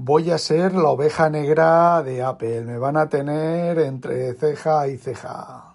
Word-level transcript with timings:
Voy 0.00 0.30
a 0.30 0.38
ser 0.38 0.74
la 0.74 0.90
oveja 0.90 1.28
negra 1.28 2.04
de 2.04 2.22
Apple. 2.22 2.62
Me 2.62 2.78
van 2.78 2.96
a 2.96 3.08
tener 3.08 3.80
entre 3.80 4.32
ceja 4.34 4.86
y 4.86 4.96
ceja. 4.96 5.74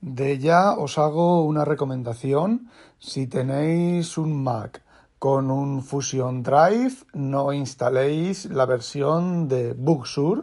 De 0.00 0.38
ya 0.38 0.72
os 0.72 0.98
hago 0.98 1.44
una 1.44 1.64
recomendación. 1.64 2.68
Si 2.98 3.28
tenéis 3.28 4.18
un 4.18 4.42
Mac 4.42 4.82
con 5.20 5.52
un 5.52 5.84
Fusion 5.84 6.42
Drive, 6.42 6.96
no 7.12 7.52
instaléis 7.52 8.46
la 8.46 8.66
versión 8.66 9.46
de 9.46 9.74
Booksure 9.74 10.42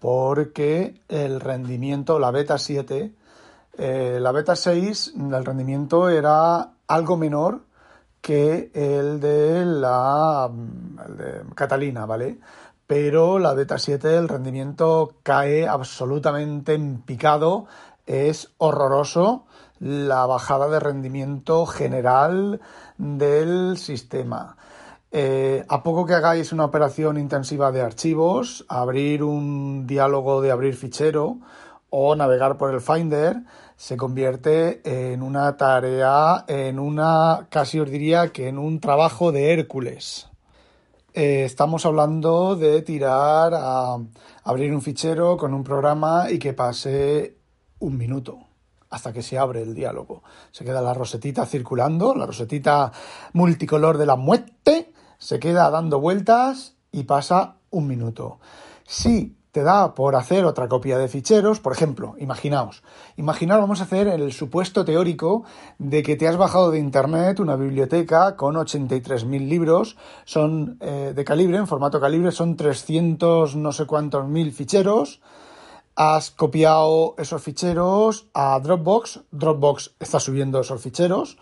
porque 0.00 1.00
el 1.08 1.38
rendimiento, 1.38 2.18
la 2.18 2.32
beta 2.32 2.58
7, 2.58 3.14
eh, 3.78 4.18
la 4.20 4.32
beta 4.32 4.56
6, 4.56 5.14
el 5.16 5.44
rendimiento 5.44 6.08
era 6.08 6.72
algo 6.88 7.16
menor 7.16 7.60
que 8.24 8.70
el 8.72 9.20
de 9.20 9.66
la 9.66 10.50
Catalina, 11.54 12.06
¿vale? 12.06 12.38
Pero 12.86 13.38
la 13.38 13.52
beta 13.52 13.78
7 13.78 14.16
el 14.16 14.30
rendimiento 14.30 15.16
cae 15.22 15.68
absolutamente 15.68 16.72
en 16.72 17.02
picado, 17.02 17.66
es 18.06 18.54
horroroso 18.56 19.44
la 19.78 20.24
bajada 20.24 20.70
de 20.70 20.80
rendimiento 20.80 21.66
general 21.66 22.62
del 22.96 23.76
sistema. 23.76 24.56
Eh, 25.12 25.66
a 25.68 25.82
poco 25.82 26.06
que 26.06 26.14
hagáis 26.14 26.50
una 26.50 26.64
operación 26.64 27.18
intensiva 27.18 27.72
de 27.72 27.82
archivos, 27.82 28.64
abrir 28.68 29.22
un 29.22 29.86
diálogo 29.86 30.40
de 30.40 30.50
abrir 30.50 30.76
fichero 30.76 31.40
o 31.90 32.16
navegar 32.16 32.56
por 32.56 32.72
el 32.72 32.80
Finder, 32.80 33.42
se 33.76 33.96
convierte 33.96 34.80
en 35.12 35.22
una 35.22 35.56
tarea, 35.56 36.44
en 36.48 36.78
una, 36.78 37.48
casi 37.50 37.80
os 37.80 37.90
diría 37.90 38.32
que 38.32 38.48
en 38.48 38.58
un 38.58 38.80
trabajo 38.80 39.32
de 39.32 39.52
Hércules. 39.52 40.28
Eh, 41.12 41.44
estamos 41.44 41.86
hablando 41.86 42.56
de 42.56 42.82
tirar 42.82 43.52
a 43.54 43.96
abrir 44.44 44.74
un 44.74 44.82
fichero 44.82 45.36
con 45.36 45.54
un 45.54 45.62
programa 45.62 46.30
y 46.30 46.38
que 46.38 46.52
pase 46.52 47.36
un 47.78 47.96
minuto 47.96 48.38
hasta 48.90 49.12
que 49.12 49.22
se 49.22 49.38
abre 49.38 49.62
el 49.62 49.74
diálogo. 49.74 50.22
Se 50.52 50.64
queda 50.64 50.80
la 50.80 50.94
rosetita 50.94 51.46
circulando, 51.46 52.14
la 52.14 52.26
rosetita 52.26 52.92
multicolor 53.32 53.98
de 53.98 54.06
la 54.06 54.16
muerte, 54.16 54.92
se 55.18 55.40
queda 55.40 55.68
dando 55.70 56.00
vueltas 56.00 56.76
y 56.92 57.02
pasa 57.02 57.56
un 57.70 57.88
minuto. 57.88 58.38
Si 58.86 59.36
te 59.54 59.62
da 59.62 59.94
por 59.94 60.16
hacer 60.16 60.44
otra 60.46 60.66
copia 60.66 60.98
de 60.98 61.06
ficheros. 61.06 61.60
Por 61.60 61.72
ejemplo, 61.72 62.16
imaginaos, 62.18 62.82
imaginaos, 63.16 63.60
vamos 63.60 63.80
a 63.80 63.84
hacer 63.84 64.08
el 64.08 64.32
supuesto 64.32 64.84
teórico 64.84 65.44
de 65.78 66.02
que 66.02 66.16
te 66.16 66.26
has 66.26 66.36
bajado 66.36 66.72
de 66.72 66.80
internet 66.80 67.38
una 67.38 67.54
biblioteca 67.54 68.34
con 68.34 68.56
83.000 68.56 69.46
libros, 69.46 69.96
son 70.24 70.76
eh, 70.80 71.12
de 71.14 71.24
calibre, 71.24 71.56
en 71.56 71.68
formato 71.68 72.00
calibre, 72.00 72.32
son 72.32 72.56
300 72.56 73.54
no 73.54 73.70
sé 73.70 73.86
cuántos 73.86 74.26
mil 74.26 74.50
ficheros. 74.50 75.20
Has 75.94 76.32
copiado 76.32 77.14
esos 77.18 77.40
ficheros 77.40 78.26
a 78.34 78.58
Dropbox, 78.58 79.20
Dropbox 79.30 79.94
está 80.00 80.18
subiendo 80.18 80.58
esos 80.58 80.82
ficheros 80.82 81.38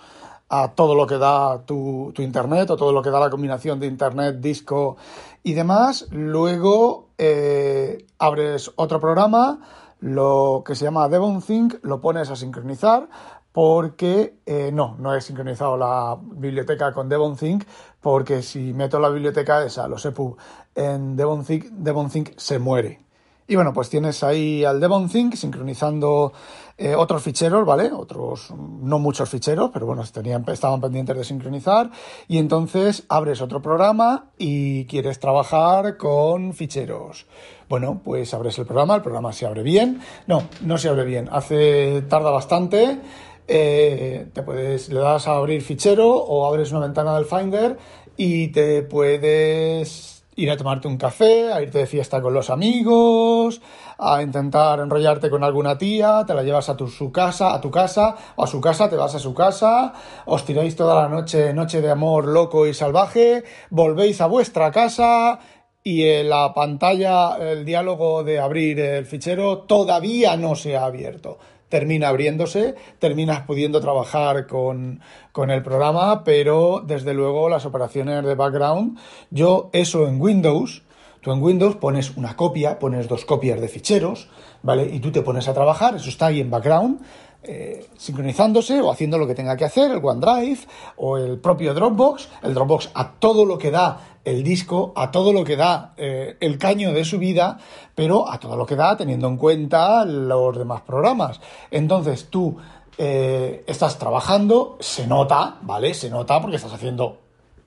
a 0.54 0.68
todo 0.74 0.94
lo 0.94 1.06
que 1.06 1.16
da 1.16 1.64
tu, 1.64 2.12
tu 2.14 2.20
internet 2.20 2.68
o 2.68 2.76
todo 2.76 2.92
lo 2.92 3.00
que 3.00 3.08
da 3.08 3.18
la 3.18 3.30
combinación 3.30 3.80
de 3.80 3.86
internet, 3.86 4.36
disco 4.38 4.98
y 5.42 5.54
demás. 5.54 6.08
Luego 6.10 7.08
eh, 7.16 8.04
abres 8.18 8.70
otro 8.76 9.00
programa, 9.00 9.60
lo 10.00 10.62
que 10.66 10.74
se 10.74 10.84
llama 10.84 11.08
Devonthink, 11.08 11.76
lo 11.82 12.02
pones 12.02 12.28
a 12.28 12.36
sincronizar 12.36 13.08
porque 13.50 14.34
eh, 14.44 14.70
no, 14.74 14.94
no 14.98 15.14
he 15.14 15.22
sincronizado 15.22 15.78
la 15.78 16.18
biblioteca 16.20 16.92
con 16.92 17.08
Devonthink 17.08 17.64
porque 18.02 18.42
si 18.42 18.74
meto 18.74 19.00
la 19.00 19.08
biblioteca 19.08 19.64
esa, 19.64 19.88
los 19.88 20.04
EPUB, 20.04 20.36
en 20.74 21.16
Devonthink, 21.16 21.64
Devonthink 21.70 22.32
se 22.36 22.58
muere. 22.58 23.00
Y 23.48 23.56
bueno, 23.56 23.72
pues 23.72 23.88
tienes 23.91 24.22
ahí 24.22 24.64
al 24.64 24.80
Devonthink 24.80 25.34
sincronizando 25.34 26.32
eh, 26.78 26.94
otros 26.94 27.22
ficheros, 27.22 27.66
¿vale? 27.66 27.91
Otros, 27.92 28.53
no 28.56 28.98
muchos 28.98 29.28
ficheros, 29.28 29.70
pero 29.72 29.86
bueno, 29.86 30.03
tenían, 30.12 30.44
estaban 30.48 30.80
pendientes 30.80 31.16
de 31.16 31.25
sincronizar. 31.25 31.91
Y 32.28 32.38
entonces 32.38 33.04
abres 33.08 33.41
otro 33.41 33.60
programa 33.60 34.31
y 34.38 34.86
quieres 34.86 35.19
trabajar 35.20 35.97
con 35.97 36.54
ficheros. 36.54 37.26
Bueno, 37.69 38.00
pues 38.04 38.32
abres 38.34 38.58
el 38.58 38.66
programa, 38.66 38.97
el 38.97 39.02
programa 39.02 39.32
se 39.32 39.47
abre 39.47 39.62
bien. 39.62 40.00
No, 40.26 40.42
no 40.60 40.78
se 40.78 40.88
abre 40.88 41.04
bien, 41.04 41.28
hace, 41.31 42.02
tarda 42.08 42.31
bastante. 42.31 43.00
Eh, 43.48 44.28
te 44.32 44.42
puedes, 44.42 44.88
le 44.88 45.00
das 45.00 45.26
a 45.26 45.36
abrir 45.36 45.62
fichero 45.62 46.08
o 46.08 46.47
abres 46.47 46.70
una 46.70 46.81
ventana 46.81 47.14
del 47.16 47.25
Finder 47.26 47.76
y 48.16 48.48
te 48.48 48.82
puedes 48.82 50.11
ir 50.37 50.50
a 50.50 50.56
tomarte 50.56 50.88
un 50.88 50.97
café, 50.97 51.53
a 51.53 51.60
irte 51.60 51.78
de 51.78 51.87
fiesta 51.87 52.22
con 52.22 52.32
los 52.32 52.50
amigos, 52.50 53.60
a 53.98 54.22
intentar 54.22 54.81
enrollarte 54.81 55.28
con 55.28 55.44
alguna 55.44 55.76
tía, 55.76 56.25
te 56.26 56.34
la 56.34 56.43
llevas 56.43 56.69
a 56.69 56.76
tu 56.76 56.88
su 56.88 57.12
casa, 57.12 57.54
a 57.54 57.60
tu 57.60 57.70
casa, 57.70 58.16
o 58.37 58.44
a 58.44 58.47
su 58.47 58.60
casa, 58.60 58.88
te 58.88 58.97
vas 58.97 59.15
a 59.15 59.19
su 59.19 59.34
casa, 59.34 59.93
os 60.26 60.44
tiráis 60.44 60.75
toda 60.75 61.03
la 61.03 61.09
noche, 61.09 61.53
noche 61.53 61.81
de 61.81 61.91
amor 61.91 62.26
loco 62.26 62.66
y 62.66 62.75
salvaje, 62.75 63.44
volvéis 63.70 64.20
a 64.20 64.26
vuestra 64.26 64.70
casa 64.70 65.38
y 65.84 66.04
en 66.04 66.28
la 66.28 66.54
pantalla 66.54 67.37
el 67.38 67.64
diálogo 67.64 68.22
de 68.22 68.38
abrir 68.38 68.78
el 68.78 69.04
fichero 69.04 69.59
todavía 69.59 70.37
no 70.37 70.54
se 70.54 70.76
ha 70.76 70.84
abierto 70.84 71.38
termina 71.72 72.08
abriéndose, 72.08 72.74
terminas 72.98 73.46
pudiendo 73.46 73.80
trabajar 73.80 74.46
con, 74.46 75.00
el 75.48 75.62
programa, 75.62 76.22
pero 76.22 76.84
desde 76.86 77.14
luego 77.14 77.48
las 77.48 77.64
operaciones 77.64 78.22
de 78.26 78.34
background, 78.34 78.98
yo 79.30 79.70
eso 79.72 80.06
en 80.06 80.20
Windows, 80.20 80.82
tú 81.22 81.32
en 81.32 81.42
Windows 81.42 81.76
pones 81.76 82.14
una 82.18 82.36
copia, 82.36 82.78
pones 82.78 83.08
dos 83.08 83.24
copias 83.24 83.58
de 83.58 83.68
ficheros, 83.68 84.28
¿vale? 84.62 84.84
Y 84.84 85.00
tú 85.00 85.12
te 85.12 85.22
pones 85.22 85.48
a 85.48 85.54
trabajar, 85.54 85.94
eso 85.94 86.10
está 86.10 86.26
ahí 86.26 86.40
en 86.40 86.50
background, 86.50 87.00
eh, 87.44 87.88
sincronizándose 87.97 88.80
o 88.80 88.91
haciendo 88.91 89.19
lo 89.19 89.26
que 89.26 89.34
tenga 89.34 89.56
que 89.56 89.64
hacer, 89.64 89.91
el 89.91 90.00
OneDrive 90.04 90.60
o 90.97 91.19
el 91.19 91.38
propio 91.38 91.75
Dropbox, 91.75 92.28
el 92.42 92.54
Dropbox 92.54 92.91
a 92.94 93.12
todo 93.12 93.44
lo 93.44 93.58
que 93.58 93.70
da 93.70 94.19
el 94.25 94.44
disco, 94.44 94.92
a 94.94 95.10
todo 95.10 95.32
lo 95.32 95.42
que 95.42 95.56
da 95.56 95.94
eh, 95.97 96.36
el 96.41 96.58
caño 96.58 96.92
de 96.92 97.04
su 97.04 97.19
vida, 97.19 97.58
pero 97.94 98.31
a 98.31 98.38
todo 98.38 98.56
lo 98.56 98.66
que 98.66 98.76
da 98.76 98.97
teniendo 98.97 99.26
en 99.26 99.36
cuenta 99.36 100.04
los 100.04 100.56
demás 100.56 100.82
programas. 100.82 101.41
Entonces 101.70 102.28
tú 102.31 102.56
eh, 102.98 103.64
estás 103.66 103.98
trabajando, 103.98 104.76
se 104.81 105.06
nota, 105.06 105.56
¿vale? 105.62 105.94
Se 105.94 106.10
nota 106.10 106.41
porque 106.41 106.56
estás 106.56 106.72
haciendo 106.72 107.19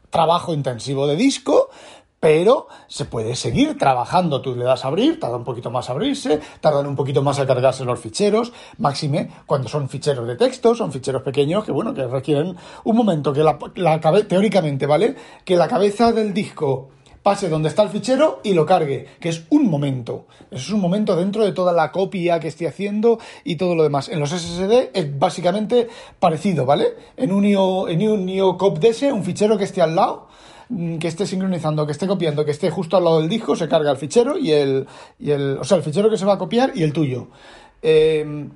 trabajo 0.10 0.54
intensivo 0.54 1.08
de 1.08 1.18
disco, 1.18 1.70
pero 2.26 2.66
se 2.88 3.06
puede 3.06 3.36
seguir 3.36 3.78
trabajando. 3.78 4.42
Tú 4.42 4.56
le 4.56 4.66
das 4.66 4.84
a 4.84 4.88
abrir, 4.88 5.20
tarda 5.20 5.38
un 5.38 5.44
poquito 5.44 5.70
más 5.70 5.90
a 5.90 5.92
abrirse, 5.92 6.42
tardan 6.60 6.88
un 6.88 6.96
poquito 6.96 7.22
más 7.22 7.38
a 7.38 7.46
cargarse 7.46 7.86
los 7.86 8.00
ficheros, 8.00 8.52
máxime 8.80 9.30
cuando 9.46 9.68
son 9.68 9.88
ficheros 9.88 10.28
de 10.28 10.36
texto, 10.36 10.74
son 10.74 10.92
ficheros 10.92 11.22
pequeños 11.22 11.64
que, 11.64 11.72
bueno, 11.72 11.94
que 11.94 12.08
requieren 12.08 12.56
un 12.84 12.96
momento, 12.96 13.32
que 13.32 13.44
la, 13.44 13.60
la 13.76 14.00
teóricamente, 14.28 14.88
¿vale? 14.88 15.16
Que 15.44 15.56
la 15.56 15.68
cabeza 15.68 16.12
del 16.14 16.34
disco 16.34 16.90
pase 17.22 17.48
donde 17.48 17.70
está 17.70 17.84
el 17.84 17.90
fichero 17.90 18.40
y 18.44 18.54
lo 18.54 18.66
cargue, 18.66 19.06
que 19.20 19.30
es 19.30 19.46
un 19.52 19.70
momento. 19.70 20.26
Es 20.50 20.72
un 20.72 20.80
momento 20.80 21.16
dentro 21.16 21.44
de 21.44 21.52
toda 21.52 21.74
la 21.74 21.92
copia 21.92 22.40
que 22.40 22.48
estoy 22.48 22.66
haciendo 22.66 23.20
y 23.44 23.56
todo 23.56 23.76
lo 23.76 23.84
demás. 23.84 24.10
En 24.10 24.20
los 24.20 24.32
SSD 24.32 24.90
es 24.94 25.20
básicamente 25.20 25.88
parecido, 26.20 26.66
¿vale? 26.66 26.88
En 27.18 27.32
un 27.32 27.46
IO, 27.46 27.88
en 27.88 28.08
un 28.08 28.30
un 28.30 29.24
fichero 29.24 29.58
que 29.60 29.64
esté 29.64 29.84
al 29.84 29.96
lado, 29.96 30.28
que 31.00 31.08
esté 31.08 31.26
sincronizando, 31.26 31.86
que 31.86 31.92
esté 31.92 32.08
copiando, 32.08 32.46
que 32.46 32.52
esté 32.52 32.70
justo 32.70 32.98
al 32.98 33.04
lado 33.04 33.20
del 33.20 33.30
disco, 33.30 33.56
se 33.56 33.68
carga 33.68 33.92
el 33.92 33.98
fichero 33.98 34.38
y 34.38 34.52
el, 34.52 34.88
y 35.20 35.32
el 35.32 35.58
o 35.60 35.64
sea, 35.64 35.78
el 35.78 35.84
fichero 35.84 36.10
que 36.10 36.18
se 36.18 36.26
va 36.26 36.34
a 36.34 36.38
copiar 36.38 36.72
y 36.76 36.84
el 36.84 36.94
tuyo. 36.94 37.28
Em, 37.82 38.50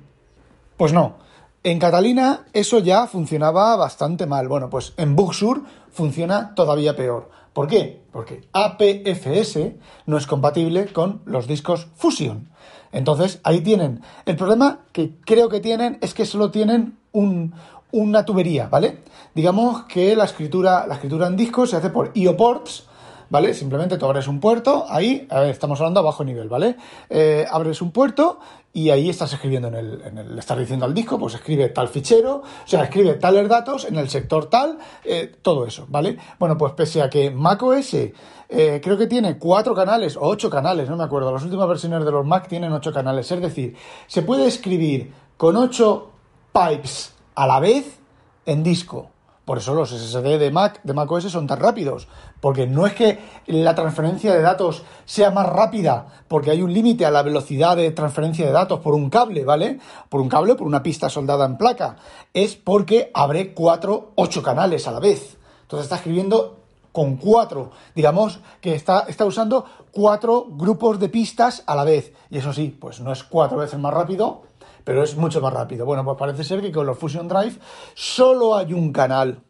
pues 0.76 0.92
no. 0.92 1.16
En 1.62 1.78
Catalina 1.78 2.46
eso 2.52 2.78
ya 2.78 3.06
funcionaba 3.06 3.76
bastante 3.76 4.26
mal. 4.26 4.48
Bueno, 4.48 4.70
pues 4.70 4.94
en 4.96 5.14
Booksur 5.14 5.62
funciona 5.90 6.54
todavía 6.54 6.96
peor. 6.96 7.30
¿Por 7.52 7.66
qué? 7.66 8.00
Porque 8.12 8.42
APFS 8.52 9.72
no 10.06 10.16
es 10.16 10.26
compatible 10.26 10.86
con 10.92 11.22
los 11.26 11.46
discos 11.46 11.88
Fusion. 11.96 12.48
Entonces, 12.92 13.40
ahí 13.44 13.60
tienen. 13.60 14.02
El 14.24 14.36
problema 14.36 14.80
que 14.92 15.16
creo 15.24 15.48
que 15.48 15.60
tienen 15.60 15.98
es 16.00 16.14
que 16.14 16.26
solo 16.26 16.50
tienen 16.50 16.98
un, 17.12 17.54
una 17.92 18.24
tubería, 18.24 18.68
¿vale? 18.68 18.98
Digamos 19.34 19.84
que 19.84 20.16
la 20.16 20.24
escritura, 20.24 20.86
la 20.86 20.94
escritura 20.94 21.26
en 21.26 21.36
disco 21.36 21.66
se 21.66 21.76
hace 21.76 21.90
por 21.90 22.10
IO 22.14 22.36
ports, 22.36 22.84
¿vale? 23.30 23.54
Simplemente 23.54 23.96
tú 23.96 24.06
abres 24.06 24.28
un 24.28 24.40
puerto, 24.40 24.84
ahí, 24.88 25.26
a 25.30 25.40
ver, 25.40 25.50
estamos 25.50 25.80
hablando 25.80 26.00
a 26.00 26.02
bajo 26.02 26.24
nivel, 26.24 26.48
¿vale? 26.48 26.76
Eh, 27.08 27.46
abres 27.48 27.80
un 27.80 27.92
puerto 27.92 28.40
y 28.72 28.90
ahí 28.90 29.08
estás 29.08 29.32
escribiendo 29.32 29.68
en 29.68 29.74
el, 29.74 30.18
el, 30.18 30.38
estás 30.38 30.58
diciendo 30.58 30.84
al 30.84 30.94
disco, 30.94 31.18
pues 31.18 31.34
escribe 31.34 31.68
tal 31.68 31.88
fichero, 31.88 32.36
o 32.36 32.66
sea, 32.66 32.84
escribe 32.84 33.14
tales 33.14 33.48
datos 33.48 33.84
en 33.84 33.96
el 33.96 34.08
sector 34.10 34.46
tal, 34.46 34.78
eh, 35.04 35.32
todo 35.42 35.64
eso, 35.64 35.86
¿vale? 35.88 36.18
Bueno, 36.38 36.58
pues 36.58 36.72
pese 36.74 37.02
a 37.02 37.08
que 37.08 37.30
macOS 37.30 37.94
eh, 37.94 38.80
creo 38.82 38.98
que 38.98 39.06
tiene 39.06 39.38
cuatro 39.38 39.74
canales 39.74 40.16
o 40.16 40.22
ocho 40.22 40.50
canales, 40.50 40.90
no 40.90 40.96
me 40.96 41.04
acuerdo, 41.04 41.32
las 41.32 41.44
últimas 41.44 41.68
versiones 41.68 42.04
de 42.04 42.10
los 42.10 42.26
Mac 42.26 42.48
tienen 42.48 42.72
ocho 42.72 42.92
canales, 42.92 43.30
es 43.30 43.40
decir, 43.40 43.76
se 44.08 44.22
puede 44.22 44.46
escribir 44.46 45.12
con 45.36 45.56
ocho 45.56 46.10
pipes 46.52 47.14
a 47.36 47.46
la 47.46 47.60
vez 47.60 48.00
en 48.44 48.64
disco. 48.64 49.10
Por 49.50 49.58
eso 49.58 49.74
los 49.74 49.90
SSD 49.90 50.38
de 50.38 50.52
Mac, 50.52 50.78
de 50.84 50.94
macOS 50.94 51.24
son 51.24 51.48
tan 51.48 51.58
rápidos. 51.58 52.06
Porque 52.38 52.68
no 52.68 52.86
es 52.86 52.94
que 52.94 53.18
la 53.48 53.74
transferencia 53.74 54.32
de 54.32 54.42
datos 54.42 54.84
sea 55.06 55.32
más 55.32 55.48
rápida, 55.48 56.06
porque 56.28 56.52
hay 56.52 56.62
un 56.62 56.72
límite 56.72 57.04
a 57.04 57.10
la 57.10 57.24
velocidad 57.24 57.76
de 57.76 57.90
transferencia 57.90 58.46
de 58.46 58.52
datos 58.52 58.78
por 58.78 58.94
un 58.94 59.10
cable, 59.10 59.44
¿vale? 59.44 59.80
Por 60.08 60.20
un 60.20 60.28
cable, 60.28 60.54
por 60.54 60.68
una 60.68 60.84
pista 60.84 61.08
soldada 61.08 61.46
en 61.46 61.56
placa. 61.56 61.96
Es 62.32 62.54
porque 62.54 63.10
abre 63.12 63.52
cuatro, 63.52 64.12
ocho 64.14 64.40
canales 64.40 64.86
a 64.86 64.92
la 64.92 65.00
vez. 65.00 65.36
Entonces 65.62 65.86
está 65.86 65.96
escribiendo 65.96 66.58
con 66.92 67.16
cuatro, 67.16 67.72
digamos 67.96 68.38
que 68.60 68.76
está, 68.76 69.06
está 69.08 69.24
usando 69.24 69.64
cuatro 69.90 70.46
grupos 70.48 71.00
de 71.00 71.08
pistas 71.08 71.64
a 71.66 71.74
la 71.74 71.82
vez. 71.82 72.12
Y 72.30 72.38
eso 72.38 72.52
sí, 72.52 72.68
pues 72.80 73.00
no 73.00 73.10
es 73.10 73.24
cuatro 73.24 73.58
veces 73.58 73.80
más 73.80 73.92
rápido, 73.92 74.42
pero 74.84 75.02
es 75.02 75.16
mucho 75.16 75.40
más 75.40 75.52
rápido. 75.52 75.86
Bueno, 75.86 76.04
pues 76.04 76.16
parece 76.18 76.44
ser 76.44 76.60
que 76.60 76.72
con 76.72 76.86
los 76.86 76.98
Fusion 76.98 77.28
Drive 77.28 77.58
solo 77.94 78.56
hay 78.56 78.72
un 78.72 78.92
canal. 78.92 79.42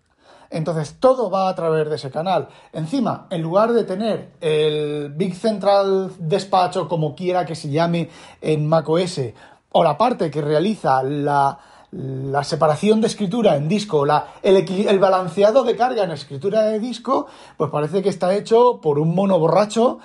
Entonces 0.50 0.97
todo 0.99 1.31
va 1.31 1.49
a 1.49 1.55
través 1.55 1.88
de 1.88 1.97
ese 1.97 2.11
canal. 2.11 2.49
Encima, 2.73 3.27
en 3.31 3.41
lugar 3.41 3.73
de 3.73 3.85
tener 3.85 4.32
el 4.41 5.12
Big 5.15 5.37
Central 5.37 6.12
Dispatch 6.19 6.77
o 6.79 6.88
como 6.88 7.15
quiera 7.15 7.47
que 7.47 7.55
se 7.55 7.71
llame 7.71 8.11
en 8.41 8.69
macOS, 8.69 9.21
o 9.73 9.85
la 9.85 9.97
parte 9.97 10.29
que 10.31 10.43
realiza 10.43 11.05
la, 11.05 11.56
la 11.93 12.43
separación 12.43 13.00
de 13.00 13.06
escritura 13.06 13.56
en 13.56 13.69
disco, 13.69 14.05
la, 14.05 14.35
el, 14.43 14.56
el, 14.56 14.99
balanceado 14.99 15.62
de 15.62 15.77
carga 15.77 16.03
en 16.03 16.11
escritura 16.11 16.62
de 16.62 16.81
disco, 16.81 17.27
pues 17.56 17.71
parece 17.71 18.03
que 18.03 18.09
está 18.09 18.35
hecho 18.35 18.81
por 18.81 18.99
un 18.99 19.15
mono 19.15 19.38
borracho 19.38 20.00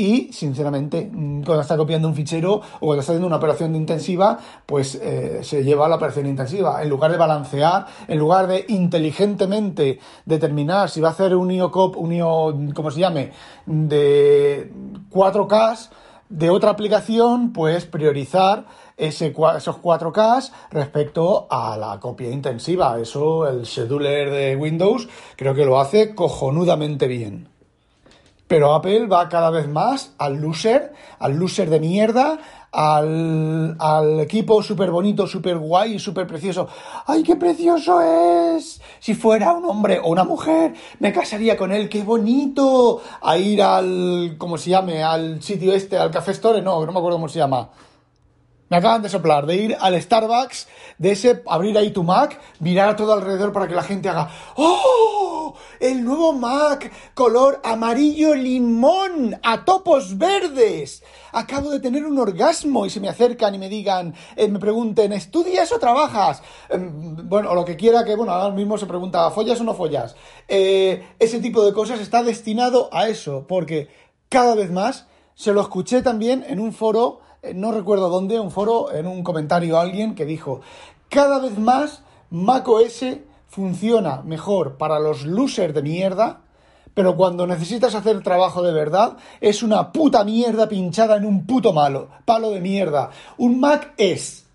y, 0.00 0.32
sinceramente, 0.32 1.10
mm, 1.12 1.42
cuando 1.42 1.60
está 1.60 1.76
copiando 1.76 2.08
un 2.08 2.14
fichero 2.14 2.54
o 2.54 2.78
cuando 2.80 3.00
está 3.00 3.12
haciendo 3.12 3.26
una 3.26 3.36
operación 3.36 3.76
intensiva, 3.76 4.38
pues 4.64 4.94
eh, 4.94 5.40
se 5.42 5.62
lleva 5.62 5.84
a 5.84 5.88
la 5.90 5.96
operación 5.96 6.24
intensiva. 6.26 6.82
En 6.82 6.88
lugar 6.88 7.10
de 7.10 7.18
balancear, 7.18 7.86
en 8.08 8.18
lugar 8.18 8.46
de 8.46 8.64
inteligentemente 8.68 9.98
determinar 10.24 10.88
si 10.88 11.02
va 11.02 11.08
a 11.08 11.12
hacer 11.12 11.36
un 11.36 11.50
IOCOP, 11.50 11.98
un 11.98 12.14
IO, 12.14 12.54
como 12.74 12.90
se 12.90 13.00
llame, 13.00 13.32
de 13.66 14.72
4K 15.10 15.90
de 16.30 16.48
otra 16.48 16.70
aplicación, 16.70 17.52
pues 17.52 17.84
priorizar 17.84 18.64
esos 18.96 19.32
4K 19.34 20.50
respecto 20.70 21.46
a 21.50 21.76
la 21.76 22.00
copia 22.00 22.30
intensiva. 22.30 22.98
Eso 22.98 23.46
el 23.46 23.66
scheduler 23.66 24.30
de 24.30 24.56
Windows 24.56 25.10
creo 25.36 25.54
que 25.54 25.66
lo 25.66 25.78
hace 25.78 26.14
cojonudamente 26.14 27.06
bien. 27.06 27.49
Pero 28.50 28.74
Apple 28.74 29.06
va 29.06 29.28
cada 29.28 29.48
vez 29.50 29.68
más 29.68 30.10
al 30.18 30.40
loser, 30.40 30.92
al 31.20 31.36
loser 31.36 31.70
de 31.70 31.78
mierda, 31.78 32.36
al, 32.72 33.76
al 33.78 34.18
equipo 34.18 34.60
súper 34.60 34.90
bonito, 34.90 35.28
súper 35.28 35.56
guay, 35.56 35.94
y 35.94 35.98
súper 36.00 36.26
precioso. 36.26 36.66
¡Ay, 37.06 37.22
qué 37.22 37.36
precioso 37.36 38.00
es! 38.00 38.80
Si 38.98 39.14
fuera 39.14 39.52
un 39.52 39.66
hombre 39.66 40.00
o 40.00 40.08
una 40.08 40.24
mujer, 40.24 40.74
me 40.98 41.12
casaría 41.12 41.56
con 41.56 41.70
él, 41.70 41.88
¡qué 41.88 42.02
bonito! 42.02 43.00
A 43.22 43.38
ir 43.38 43.62
al, 43.62 44.34
¿cómo 44.36 44.58
se 44.58 44.70
llame? 44.70 45.04
Al 45.04 45.40
sitio 45.40 45.72
este, 45.72 45.96
al 45.96 46.10
Café 46.10 46.32
Store, 46.32 46.60
no, 46.60 46.84
no 46.84 46.90
me 46.90 46.98
acuerdo 46.98 47.18
cómo 47.18 47.28
se 47.28 47.38
llama. 47.38 47.70
Me 48.70 48.76
acaban 48.76 49.02
de 49.02 49.08
soplar, 49.08 49.46
de 49.46 49.56
ir 49.56 49.76
al 49.80 50.00
Starbucks, 50.00 50.68
de 50.96 51.10
ese, 51.10 51.42
abrir 51.48 51.76
ahí 51.76 51.90
tu 51.90 52.04
Mac, 52.04 52.40
mirar 52.60 52.90
a 52.90 52.94
todo 52.94 53.12
alrededor 53.12 53.52
para 53.52 53.66
que 53.66 53.74
la 53.74 53.82
gente 53.82 54.08
haga 54.08 54.30
¡Oh! 54.54 55.56
El 55.80 56.04
nuevo 56.04 56.32
Mac, 56.32 56.88
color 57.14 57.60
amarillo 57.64 58.32
limón, 58.32 59.36
a 59.42 59.64
topos 59.64 60.16
verdes. 60.16 61.02
Acabo 61.32 61.70
de 61.70 61.80
tener 61.80 62.06
un 62.06 62.16
orgasmo 62.16 62.86
y 62.86 62.90
se 62.90 63.00
me 63.00 63.08
acercan 63.08 63.56
y 63.56 63.58
me 63.58 63.68
digan, 63.68 64.14
eh, 64.36 64.46
me 64.46 64.60
pregunten, 64.60 65.12
¿estudias 65.12 65.72
o 65.72 65.80
trabajas? 65.80 66.40
Eh, 66.68 66.78
bueno, 66.78 67.50
o 67.50 67.56
lo 67.56 67.64
que 67.64 67.76
quiera 67.76 68.04
que, 68.04 68.14
bueno, 68.14 68.30
ahora 68.30 68.54
mismo 68.54 68.78
se 68.78 68.86
pregunta, 68.86 69.32
¿follas 69.32 69.60
o 69.60 69.64
no 69.64 69.74
follas? 69.74 70.14
Eh, 70.46 71.08
ese 71.18 71.40
tipo 71.40 71.64
de 71.64 71.72
cosas 71.72 71.98
está 71.98 72.22
destinado 72.22 72.88
a 72.92 73.08
eso, 73.08 73.46
porque 73.48 73.88
cada 74.28 74.54
vez 74.54 74.70
más 74.70 75.08
se 75.34 75.52
lo 75.52 75.60
escuché 75.60 76.02
también 76.02 76.44
en 76.46 76.60
un 76.60 76.72
foro 76.72 77.20
no 77.54 77.72
recuerdo 77.72 78.08
dónde, 78.08 78.38
un 78.38 78.50
foro, 78.50 78.92
en 78.92 79.06
un 79.06 79.22
comentario 79.22 79.78
alguien 79.78 80.14
que 80.14 80.24
dijo, 80.24 80.60
cada 81.08 81.38
vez 81.38 81.58
más 81.58 82.02
macOS 82.30 83.04
funciona 83.48 84.22
mejor 84.22 84.76
para 84.76 84.98
los 84.98 85.24
losers 85.24 85.74
de 85.74 85.82
mierda, 85.82 86.40
pero 86.94 87.16
cuando 87.16 87.46
necesitas 87.46 87.94
hacer 87.94 88.22
trabajo 88.22 88.62
de 88.62 88.72
verdad, 88.72 89.16
es 89.40 89.62
una 89.62 89.92
puta 89.92 90.24
mierda 90.24 90.68
pinchada 90.68 91.16
en 91.16 91.24
un 91.24 91.46
puto 91.46 91.72
malo, 91.72 92.08
palo 92.24 92.50
de 92.50 92.60
mierda. 92.60 93.10
Un 93.38 93.60
Mac 93.60 93.92
es 93.96 94.46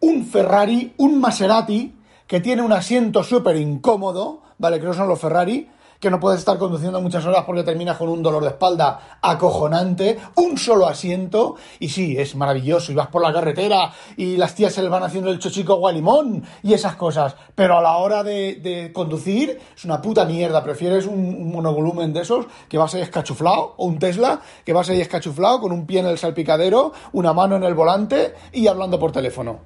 un 0.00 0.24
Ferrari, 0.24 0.94
un 0.98 1.20
Maserati, 1.20 1.94
que 2.26 2.40
tiene 2.40 2.62
un 2.62 2.72
asiento 2.72 3.24
súper 3.24 3.56
incómodo, 3.56 4.42
¿vale? 4.58 4.78
Que 4.78 4.86
no 4.86 4.94
son 4.94 5.08
los 5.08 5.18
Ferrari, 5.18 5.68
que 6.00 6.10
no 6.10 6.20
puedes 6.20 6.38
estar 6.38 6.58
conduciendo 6.58 7.00
muchas 7.00 7.24
horas 7.26 7.44
porque 7.44 7.64
terminas 7.64 7.96
con 7.96 8.08
un 8.08 8.22
dolor 8.22 8.42
de 8.42 8.50
espalda 8.50 9.18
acojonante, 9.20 10.18
un 10.36 10.56
solo 10.56 10.86
asiento, 10.86 11.56
y 11.80 11.88
sí, 11.88 12.16
es 12.16 12.36
maravilloso, 12.36 12.92
y 12.92 12.94
vas 12.94 13.08
por 13.08 13.22
la 13.22 13.32
carretera 13.32 13.92
y 14.16 14.36
las 14.36 14.54
tías 14.54 14.72
se 14.72 14.82
le 14.82 14.88
van 14.88 15.02
haciendo 15.02 15.30
el 15.30 15.38
chochico 15.38 15.76
gualimón 15.76 16.44
y 16.62 16.72
esas 16.72 16.94
cosas, 16.94 17.34
pero 17.54 17.78
a 17.78 17.82
la 17.82 17.96
hora 17.96 18.22
de, 18.22 18.90
conducir 18.94 19.58
es 19.76 19.84
una 19.84 20.00
puta 20.00 20.24
mierda, 20.24 20.62
prefieres 20.62 21.06
un, 21.06 21.50
monovolumen 21.52 22.12
de 22.12 22.20
esos 22.20 22.46
que 22.68 22.78
vas 22.78 22.94
ahí 22.94 23.02
escachuflado, 23.02 23.74
o 23.76 23.86
un 23.86 23.98
Tesla 23.98 24.40
que 24.64 24.72
vas 24.72 24.88
ahí 24.90 25.00
escachuflado 25.00 25.60
con 25.60 25.72
un 25.72 25.86
pie 25.86 26.00
en 26.00 26.06
el 26.06 26.18
salpicadero, 26.18 26.92
una 27.12 27.32
mano 27.32 27.56
en 27.56 27.64
el 27.64 27.74
volante 27.74 28.34
y 28.52 28.66
hablando 28.66 28.98
por 28.98 29.12
teléfono. 29.12 29.60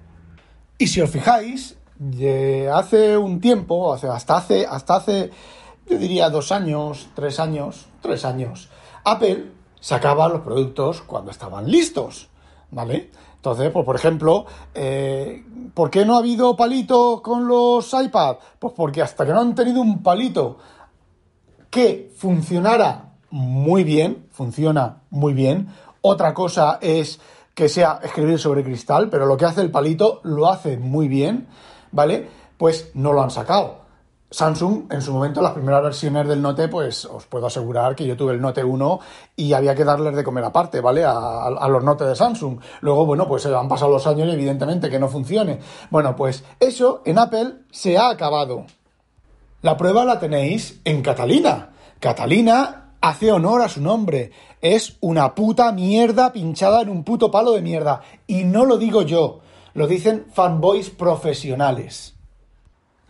Y 0.79 0.87
si 0.87 1.00
os 1.00 1.11
fijáis, 1.11 1.76
hace 2.73 3.17
un 3.17 3.40
tiempo, 3.40 3.93
hasta 3.93 4.37
hace, 4.37 4.67
hasta 4.67 4.96
hace 4.96 5.31
yo 5.88 5.99
diría 5.99 6.31
dos 6.31 6.52
años, 6.52 7.08
tres 7.14 7.40
años, 7.40 7.87
tres 8.00 8.25
años, 8.25 8.69
Apple 9.05 9.52
sacaba 9.81 10.29
los 10.29 10.43
productos 10.43 11.03
cuando 11.03 11.31
estaban 11.31 11.70
listos, 11.70 12.29
¿vale? 12.70 13.10
Entonces, 13.36 13.72
pues, 13.72 13.84
por 13.84 13.96
ejemplo, 13.96 14.46
eh, 14.72 15.44
¿por 15.74 15.91
qué 15.91 16.05
no 16.05 16.15
ha 16.15 16.19
habido 16.19 16.55
palito 16.56 17.20
con 17.22 17.48
los 17.48 17.93
iPad? 17.93 18.36
Pues 18.58 18.72
porque 18.77 19.03
hasta 19.03 19.27
que 19.27 19.32
no 19.32 19.41
han 19.41 19.55
tenido 19.56 19.81
un 19.81 20.01
palito 20.01 20.58
que 21.69 22.12
funcionara 22.17 23.15
muy 23.31 23.82
bien, 23.82 24.29
funciona 24.31 25.03
muy 25.10 25.32
bien. 25.32 25.69
Otra 26.03 26.34
cosa 26.34 26.79
es 26.81 27.19
que 27.55 27.69
sea 27.69 27.98
escribir 28.03 28.39
sobre 28.39 28.62
cristal, 28.62 29.08
pero 29.10 29.27
lo 29.27 29.36
que 29.36 29.46
hace 29.46 29.60
el 29.60 29.72
palito 29.72 30.20
lo 30.22 30.48
hace 30.48 30.77
muy 30.77 31.08
bien, 31.08 31.48
¿vale? 31.91 32.29
Pues 32.56 32.93
no 32.94 33.12
lo 33.12 33.22
han 33.22 33.31
sacado. 33.31 33.81
Samsung, 34.32 34.91
en 34.91 35.03
su 35.03 35.12
momento, 35.12 35.43
las 35.43 35.53
primeras 35.53 35.82
versiones 35.82 36.27
del 36.27 36.41
Note, 36.41 36.69
pues 36.69 37.05
os 37.05 37.27
puedo 37.27 37.46
asegurar 37.46 37.94
que 37.94 38.06
yo 38.06 38.17
tuve 38.17 38.32
el 38.32 38.41
Note 38.41 38.65
1 38.65 39.01
y 39.36 39.53
había 39.53 39.74
que 39.74 39.84
darles 39.84 40.17
de 40.17 40.24
comer 40.24 40.43
aparte, 40.43 40.81
¿vale? 40.81 41.05
A, 41.05 41.69
los 41.69 41.84
Note 41.84 42.05
de 42.05 42.17
Samsung. 42.17 42.58
Luego, 42.81 43.05
bueno, 43.05 43.29
pues 43.29 43.44
han 43.44 43.69
pasado 43.69 43.91
los 43.93 44.06
años 44.06 44.29
y 44.29 44.32
evidentemente 44.32 44.89
que 44.89 44.98
no 44.98 45.08
funcione. 45.08 45.60
Bueno, 45.91 46.17
pues 46.17 46.44
eso 46.58 47.03
en 47.05 47.19
Apple 47.19 47.56
se 47.70 47.98
ha 47.98 48.08
acabado. 48.08 48.65
La 49.60 49.77
prueba 49.77 50.06
la 50.06 50.19
tenéis 50.19 50.81
en 50.84 51.03
Catalina. 51.03 51.72
Catalina 52.01 52.94
hace 53.03 53.32
honor 53.32 53.60
a 53.60 53.69
su 53.69 53.82
nombre. 53.82 54.32
Es 54.62 54.96
una 55.01 55.34
puta 55.34 55.72
mierda 55.72 56.32
pinchada 56.32 56.81
en 56.81 56.89
un 56.89 57.05
puto 57.05 57.31
palo 57.31 57.53
de 57.53 57.60
mierda. 57.60 58.01
Y 58.27 58.44
no 58.44 58.65
lo 58.65 58.79
digo 58.79 59.03
yo, 59.03 59.41
lo 59.74 59.86
dicen 59.86 60.24
fanboys 60.32 60.89
profesionales. 60.89 62.15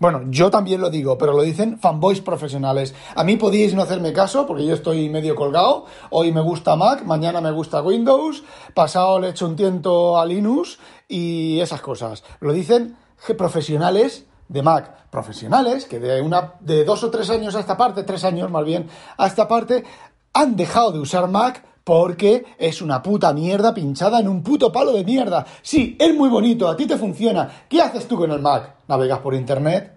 Bueno, 0.02 0.23
yo 0.30 0.50
también 0.50 0.80
lo 0.80 0.90
digo, 0.90 1.16
pero 1.16 1.32
lo 1.32 1.42
dicen 1.42 1.78
fanboys 1.78 2.21
profesionales. 2.21 2.92
A 3.14 3.23
mí 3.23 3.37
podíais 3.37 3.73
no 3.73 3.82
hacerme 3.82 4.12
caso 4.12 4.49
porque 4.49 4.66
yo 4.66 4.75
estoy 4.75 5.09
medio 5.09 5.37
colgado. 5.37 5.85
Hoy 6.11 6.32
me 6.32 6.40
gusta 6.40 6.75
Mac, 6.75 7.04
mañana 7.04 7.40
me 7.40 7.52
gusta 7.52 7.80
Windows, 7.82 8.42
pasado 8.75 9.21
le 9.21 9.28
echo 9.28 9.47
un 9.47 9.54
tiento 9.54 10.18
a 10.18 10.26
Linux 10.26 10.80
y 11.06 11.61
esas 11.61 11.80
cosas. 11.82 12.25
Lo 12.40 12.52
dicen 12.52 12.97
profesionales 13.38 14.26
de 14.49 14.62
Mac, 14.64 15.09
profesionales 15.09 15.85
que 15.85 16.00
de 16.00 16.21
una 16.21 16.54
de 16.59 16.85
dos 16.85 17.04
o 17.04 17.11
tres 17.12 17.30
años 17.30 17.54
a 17.54 17.61
esta 17.61 17.76
parte, 17.76 18.02
tres 18.02 18.25
años 18.25 18.50
más 18.50 18.64
bien 18.64 18.88
a 19.16 19.28
esta 19.28 19.47
parte, 19.47 19.85
han 20.32 20.56
dejado 20.56 20.90
de 20.90 20.99
usar 20.99 21.28
Mac 21.28 21.64
porque 21.85 22.45
es 22.59 22.83
una 22.83 23.03
puta 23.03 23.33
mierda 23.33 23.75
pinchada 23.75 24.21
en 24.21 24.29
un 24.29 24.43
puto 24.43 24.71
palo 24.71 24.93
de 24.93 25.05
mierda. 25.05 25.45
Sí, 25.62 25.97
es 25.99 26.15
muy 26.15 26.29
bonito, 26.29 26.69
a 26.69 26.77
ti 26.77 26.87
te 26.87 26.97
funciona. 26.97 27.65
¿Qué 27.69 27.81
haces 27.81 28.07
tú 28.07 28.17
con 28.17 28.31
el 28.31 28.41
Mac? 28.41 28.75
Navegas 28.89 29.19
por 29.21 29.35
internet, 29.35 29.93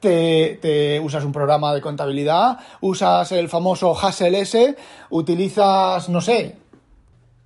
te, 0.00 1.00
usas 1.02 1.24
un 1.24 1.32
programa 1.32 1.74
de 1.74 1.80
contabilidad, 1.80 2.58
usas 2.80 3.32
el 3.32 3.48
famoso 3.48 3.96
Hassel 3.98 4.34
S, 4.34 4.76
utilizas, 5.10 6.08
no 6.08 6.20
sé, 6.20 6.56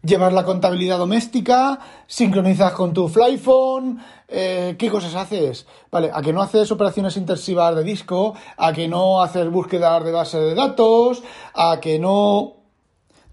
llevas 0.02 0.32
la 0.32 0.44
contabilidad 0.44 0.98
doméstica, 0.98 1.78
sincronizas 2.06 2.72
con 2.72 2.92
tu 2.92 3.08
Flyphone, 3.08 3.98
eh, 4.28 4.76
¿qué 4.78 4.90
cosas 4.90 5.14
haces? 5.14 5.66
Vale, 5.90 6.10
a 6.12 6.22
que 6.22 6.32
no 6.32 6.42
haces 6.42 6.70
operaciones 6.70 7.16
intensivas 7.16 7.74
de 7.74 7.84
disco, 7.84 8.34
a 8.56 8.72
que 8.72 8.88
no 8.88 9.22
haces 9.22 9.50
búsquedas 9.50 10.04
de 10.04 10.12
base 10.12 10.38
de 10.38 10.54
datos, 10.54 11.22
a 11.54 11.80
que 11.80 11.98
no 11.98 12.59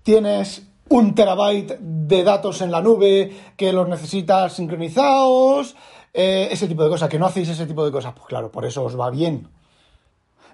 tienes 0.07 0.65
un 0.87 1.15
terabyte 1.15 1.79
de 1.81 2.23
datos 2.23 2.61
en 2.61 2.71
la 2.71 2.81
nube 2.81 3.29
que 3.57 3.73
los 3.73 3.89
necesitas 3.89 4.53
sincronizados, 4.53 5.75
eh, 6.13 6.47
ese 6.49 6.69
tipo 6.69 6.81
de 6.85 6.89
cosas, 6.89 7.09
que 7.09 7.19
no 7.19 7.25
hacéis 7.25 7.49
ese 7.49 7.65
tipo 7.65 7.83
de 7.83 7.91
cosas, 7.91 8.13
pues 8.13 8.25
claro, 8.25 8.49
por 8.49 8.63
eso 8.63 8.85
os 8.85 8.97
va 8.97 9.09
bien. 9.09 9.49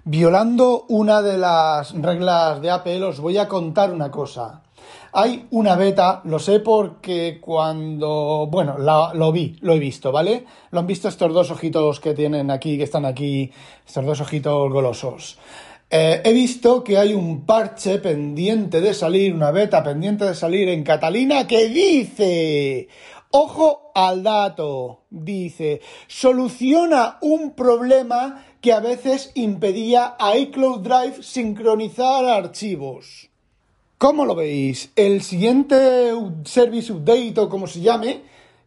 Violando 0.02 0.86
una 0.88 1.22
de 1.22 1.38
las 1.38 1.92
reglas 1.92 2.60
de 2.62 2.72
Apple, 2.72 3.04
os 3.04 3.20
voy 3.20 3.38
a 3.38 3.46
contar 3.46 3.92
una 3.92 4.10
cosa. 4.10 4.64
Hay 5.12 5.46
una 5.52 5.76
beta, 5.76 6.20
lo 6.24 6.40
sé 6.40 6.58
porque 6.58 7.38
cuando, 7.40 8.48
bueno, 8.50 8.76
lo 8.76 9.30
vi, 9.30 9.56
lo 9.60 9.74
he 9.74 9.78
visto, 9.78 10.10
¿vale? 10.10 10.46
Lo 10.72 10.80
han 10.80 10.88
visto 10.88 11.06
estos 11.06 11.32
dos 11.32 11.52
ojitos 11.52 12.00
que 12.00 12.12
tienen 12.12 12.50
aquí, 12.50 12.76
que 12.76 12.82
están 12.82 13.04
aquí, 13.04 13.52
estos 13.86 14.04
dos 14.04 14.20
ojitos 14.20 14.72
golosos. 14.72 15.38
Eh, 15.96 16.22
he 16.24 16.32
visto 16.32 16.82
que 16.82 16.98
hay 16.98 17.14
un 17.14 17.46
parche 17.46 18.00
pendiente 18.00 18.80
de 18.80 18.94
salir, 18.94 19.32
una 19.32 19.52
beta 19.52 19.80
pendiente 19.84 20.24
de 20.24 20.34
salir 20.34 20.68
en 20.68 20.82
Catalina 20.82 21.46
que 21.46 21.68
dice, 21.68 22.88
ojo 23.30 23.92
al 23.94 24.24
dato, 24.24 25.04
dice, 25.08 25.80
soluciona 26.08 27.18
un 27.20 27.54
problema 27.54 28.44
que 28.60 28.72
a 28.72 28.80
veces 28.80 29.30
impedía 29.36 30.16
a 30.18 30.36
iCloud 30.36 30.80
Drive 30.80 31.22
sincronizar 31.22 32.24
archivos. 32.24 33.30
¿Cómo 33.96 34.24
lo 34.24 34.34
veis? 34.34 34.90
El 34.96 35.22
siguiente 35.22 36.10
service 36.42 36.92
update 36.92 37.38
o 37.38 37.48
como 37.48 37.68
se 37.68 37.80
llame, 37.82 38.22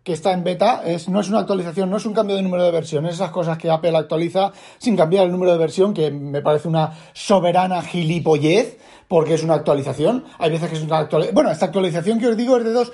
que 0.08 0.14
está 0.14 0.32
en 0.32 0.42
beta, 0.42 0.84
es, 0.86 1.10
no 1.10 1.20
es 1.20 1.28
una 1.28 1.40
actualización, 1.40 1.90
no 1.90 1.98
es 1.98 2.06
un 2.06 2.14
cambio 2.14 2.38
de 2.38 2.42
número 2.42 2.64
de 2.64 2.72
versión, 2.72 3.06
es 3.08 3.16
esas 3.16 3.30
cosas 3.30 3.58
que 3.58 3.70
Apple 3.70 3.94
actualiza 3.98 4.54
sin 4.78 4.96
cambiar 4.96 5.26
el 5.26 5.34
número 5.34 5.52
de 5.52 5.58
versión, 5.58 5.94
que 5.94 6.12
me 6.12 6.42
parece 6.42 6.70
una 6.70 6.94
soberana 7.12 7.82
gilipollez, 7.82 8.78
porque 9.10 9.34
es 9.34 9.44
una 9.44 9.56
actualización. 9.56 10.24
Hay 10.40 10.50
veces 10.50 10.70
que 10.70 10.78
es 10.78 10.82
una 10.82 11.00
actualización. 11.00 11.36
Bueno, 11.36 11.52
esta 11.52 11.66
actualización 11.66 12.20
que 12.20 12.28
os 12.28 12.38
digo 12.38 12.56
es 12.56 12.64
de 12.64 12.72
2, 12.72 12.92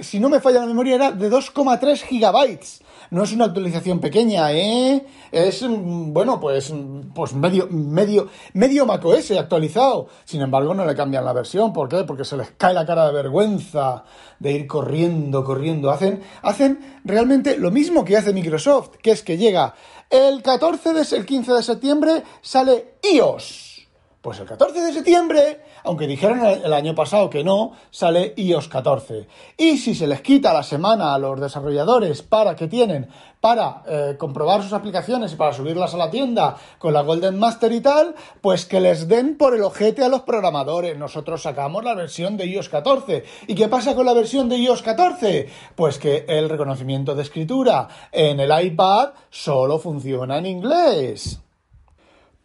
si 0.00 0.20
no 0.20 0.30
me 0.30 0.40
falla 0.40 0.60
la 0.60 0.66
memoria, 0.66 0.94
era 0.94 1.12
de 1.12 1.30
2,3 1.30 1.98
gigabytes 2.04 2.80
no 3.10 3.22
es 3.22 3.32
una 3.32 3.46
actualización 3.46 4.00
pequeña, 4.00 4.52
¿eh? 4.52 5.06
Es, 5.32 5.62
mm, 5.62 6.12
bueno, 6.12 6.38
pues, 6.40 6.72
pues 7.14 7.34
medio, 7.34 7.68
medio, 7.70 8.28
medio 8.52 8.86
macOS 8.86 9.30
actualizado. 9.32 10.08
Sin 10.24 10.40
embargo, 10.40 10.74
no 10.74 10.84
le 10.84 10.94
cambian 10.94 11.24
la 11.24 11.32
versión. 11.32 11.72
¿Por 11.72 11.88
qué? 11.88 12.04
Porque 12.04 12.24
se 12.24 12.36
les 12.36 12.50
cae 12.52 12.74
la 12.74 12.86
cara 12.86 13.06
de 13.06 13.12
vergüenza 13.12 14.04
de 14.38 14.52
ir 14.52 14.66
corriendo, 14.66 15.44
corriendo. 15.44 15.90
Hacen, 15.90 16.22
hacen 16.42 17.00
realmente 17.04 17.56
lo 17.58 17.70
mismo 17.70 18.04
que 18.04 18.16
hace 18.16 18.32
Microsoft, 18.32 18.96
que 19.02 19.12
es 19.12 19.22
que 19.22 19.36
llega 19.36 19.74
el 20.10 20.42
14 20.42 20.92
de, 20.94 21.16
el 21.16 21.26
15 21.26 21.52
de 21.52 21.62
septiembre 21.62 22.22
sale 22.40 22.94
iOS. 23.12 23.88
Pues 24.22 24.40
el 24.40 24.46
14 24.46 24.80
de 24.80 24.92
septiembre, 24.92 25.60
aunque 25.88 26.06
dijeron 26.06 26.44
el 26.44 26.74
año 26.74 26.94
pasado 26.94 27.30
que 27.30 27.42
no, 27.42 27.72
sale 27.90 28.34
iOS 28.36 28.68
14. 28.68 29.26
Y 29.56 29.78
si 29.78 29.94
se 29.94 30.06
les 30.06 30.20
quita 30.20 30.52
la 30.52 30.62
semana 30.62 31.14
a 31.14 31.18
los 31.18 31.40
desarrolladores 31.40 32.20
para 32.20 32.54
que 32.54 32.68
tienen 32.68 33.08
para 33.40 33.84
eh, 33.88 34.16
comprobar 34.18 34.62
sus 34.62 34.74
aplicaciones 34.74 35.32
y 35.32 35.36
para 35.36 35.54
subirlas 35.54 35.94
a 35.94 35.96
la 35.96 36.10
tienda 36.10 36.56
con 36.78 36.92
la 36.92 37.00
Golden 37.00 37.38
Master 37.38 37.72
y 37.72 37.80
tal, 37.80 38.14
pues 38.42 38.66
que 38.66 38.80
les 38.80 39.08
den 39.08 39.38
por 39.38 39.54
el 39.54 39.62
ojete 39.62 40.04
a 40.04 40.10
los 40.10 40.20
programadores. 40.22 40.98
Nosotros 40.98 41.40
sacamos 41.40 41.82
la 41.82 41.94
versión 41.94 42.36
de 42.36 42.44
iOS 42.44 42.68
14. 42.68 43.24
¿Y 43.46 43.54
qué 43.54 43.68
pasa 43.68 43.94
con 43.94 44.04
la 44.04 44.12
versión 44.12 44.50
de 44.50 44.58
iOS 44.58 44.82
14? 44.82 45.48
Pues 45.74 45.96
que 45.96 46.26
el 46.28 46.50
reconocimiento 46.50 47.14
de 47.14 47.22
escritura 47.22 47.88
en 48.12 48.40
el 48.40 48.50
iPad 48.62 49.12
solo 49.30 49.78
funciona 49.78 50.36
en 50.36 50.44
inglés. 50.44 51.40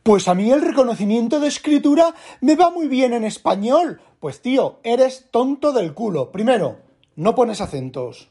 Pues 0.04 0.28
a 0.28 0.36
mí 0.36 0.52
el 0.52 0.62
reconocimiento 0.62 1.40
de 1.40 1.48
escritura 1.48 2.14
me 2.42 2.56
va 2.56 2.70
muy 2.70 2.90
bien 2.90 3.14
en 3.14 3.24
español. 3.24 4.02
Pues 4.20 4.42
tío, 4.42 4.80
eres 4.84 5.30
tonto 5.32 5.72
del 5.72 5.94
culo. 5.94 6.30
Primero, 6.30 6.80
no 7.16 7.34
pones 7.36 7.62
acentos. 7.62 8.30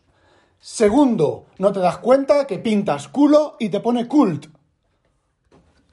Segundo, 0.60 1.46
no 1.56 1.72
te 1.72 1.80
das 1.80 1.96
cuenta 1.96 2.46
que 2.46 2.58
pintas 2.58 3.08
culo 3.08 3.56
y 3.58 3.70
te 3.70 3.80
pone 3.80 4.06
cult. 4.06 4.48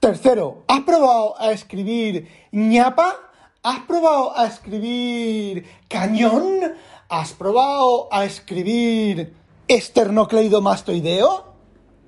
Tercero, 0.02 0.64
¿has 0.68 0.82
probado 0.82 1.40
a 1.40 1.52
escribir 1.54 2.28
ñapa? 2.52 3.16
¿Has 3.64 3.80
probado 3.82 4.38
a 4.38 4.48
escribir 4.48 5.66
cañón? 5.88 6.74
¿Has 7.08 7.32
probado 7.32 8.10
a 8.12 8.26
escribir 8.26 9.34
esternocleidomastoideo? 9.68 11.46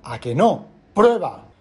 ¿A 0.02 0.18
que 0.20 0.34
no? 0.34 0.66
Prueba. 0.94 1.51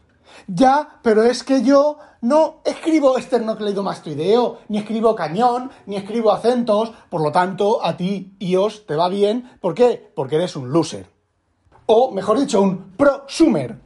Ya, 0.54 1.00
pero 1.02 1.24
es 1.24 1.46
que 1.46 1.64
yo 1.64 1.98
no 2.20 2.56
escribo 2.66 3.18
esternocleidomastoideo, 3.18 4.60
ni 4.68 4.80
escribo 4.80 5.16
cañón, 5.16 5.72
ni 5.86 5.96
escribo 5.96 6.34
acentos, 6.34 6.92
por 7.10 7.22
lo 7.22 7.32
tanto, 7.32 7.84
a 7.86 7.96
ti, 7.96 8.36
iOS, 8.40 8.86
te 8.86 8.98
va 8.98 9.08
bien. 9.08 9.50
¿Por 9.62 9.74
qué? 9.74 10.12
Porque 10.14 10.36
eres 10.36 10.58
un 10.58 10.74
loser. 10.74 11.08
O, 11.86 12.12
mejor 12.12 12.38
dicho, 12.38 12.62
un 12.62 12.92
prosumer. 12.98 13.80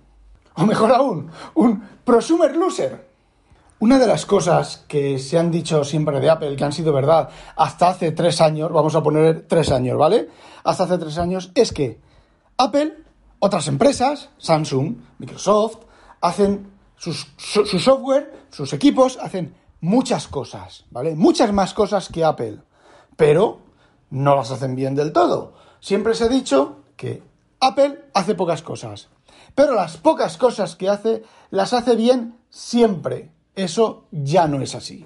O 0.55 0.65
mejor 0.65 0.91
aún, 0.91 1.29
un 1.53 1.83
prosumer 2.03 2.55
loser. 2.55 3.09
Una 3.77 3.99
de 3.99 4.07
las 4.07 4.25
cosas 4.25 4.85
que 4.87 5.19
se 5.19 5.37
han 5.37 5.51
dicho 5.51 5.83
siempre 5.83 6.19
de 6.19 6.31
Apple, 6.31 6.55
que 6.55 6.63
han 6.63 6.73
sido 6.73 6.93
verdad 6.93 7.29
hasta 7.57 7.89
hace 7.89 8.11
tres 8.11 8.41
años, 8.41 8.71
vamos 8.71 8.95
a 8.95 9.03
poner 9.03 9.45
tres 9.47 9.71
años, 9.71 9.99
¿vale? 9.99 10.29
Hasta 10.63 10.85
hace 10.85 10.97
tres 10.97 11.19
años, 11.19 11.51
es 11.53 11.71
que 11.71 11.99
Apple, 12.57 12.97
otras 13.37 13.67
empresas, 13.67 14.29
Samsung, 14.39 14.95
Microsoft, 15.19 15.84
hacen 16.25 16.71
sus, 16.97 17.27
su, 17.37 17.65
software, 17.79 18.47
sus 18.49 18.73
equipos, 18.73 19.17
hacen 19.21 19.55
muchas 19.81 20.27
cosas, 20.27 20.85
¿vale? 20.89 21.15
Muchas 21.15 21.53
más 21.53 21.73
cosas 21.73 22.09
que 22.09 22.23
Apple, 22.23 22.59
pero 23.15 23.59
no 24.09 24.35
las 24.35 24.51
hacen 24.51 24.75
bien 24.75 24.95
del 24.95 25.13
todo. 25.13 25.53
Siempre 25.79 26.15
se 26.15 26.23
ha 26.23 26.27
dicho 26.27 26.77
que 26.95 27.21
Apple 27.59 28.05
hace 28.13 28.33
pocas 28.33 28.61
cosas, 28.61 29.09
pero 29.53 29.75
las 29.75 29.97
pocas 29.97 30.37
cosas 30.37 30.75
que 30.75 30.89
hace 30.89 31.23
las 31.51 31.73
hace 31.73 31.95
bien 31.95 32.37
siempre. 32.49 33.31
Eso 33.55 34.05
ya 34.11 34.47
no 34.47 34.61
es 34.61 34.75
así. 34.75 35.05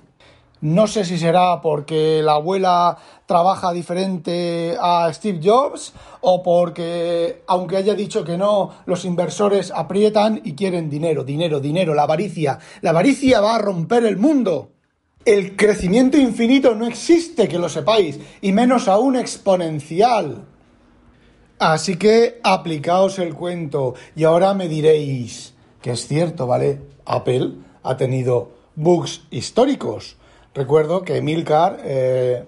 No 0.62 0.88
sé 0.88 1.06
si 1.06 1.18
será 1.18 1.62
porque 1.62 2.22
la 2.22 2.34
abuela 2.34 2.98
trabaja 3.26 3.72
diferente 3.72 4.76
a 4.80 5.10
Steve 5.14 5.40
Jobs 5.42 5.94
o 6.20 6.44
porque, 6.44 7.44
aunque 7.48 7.78
haya 7.78 7.96
dicho 7.96 8.26
que 8.26 8.38
no, 8.38 8.72
los 8.86 9.06
inversores 9.06 9.72
aprietan 9.72 10.42
y 10.44 10.56
quieren 10.56 10.90
dinero, 10.90 11.24
dinero, 11.24 11.62
dinero, 11.62 11.94
la 11.94 12.04
avaricia. 12.04 12.60
La 12.82 12.90
avaricia 12.90 13.40
va 13.40 13.56
a 13.56 13.60
romper 13.60 14.04
el 14.04 14.18
mundo. 14.18 14.72
El 15.24 15.56
crecimiento 15.56 16.18
infinito 16.18 16.76
no 16.76 16.86
existe, 16.86 17.48
que 17.48 17.60
lo 17.60 17.70
sepáis, 17.70 18.20
y 18.42 18.52
menos 18.52 18.90
aún 18.90 19.16
exponencial. 19.16 20.46
Así 21.58 21.96
que 21.96 22.40
aplicaos 22.44 23.18
el 23.20 23.34
cuento 23.34 23.94
y 24.16 24.26
ahora 24.26 24.54
me 24.54 24.68
diréis 24.68 25.54
que 25.82 25.92
es 25.92 26.08
cierto, 26.08 26.48
¿vale? 26.48 26.82
Apple 27.06 27.54
ha 27.84 27.96
tenido 27.96 28.52
bugs 28.76 29.24
históricos 29.30 30.18
Recuerdo 30.54 31.04
que 31.04 31.18
Emilcar, 31.18 31.80
eh, 31.84 32.44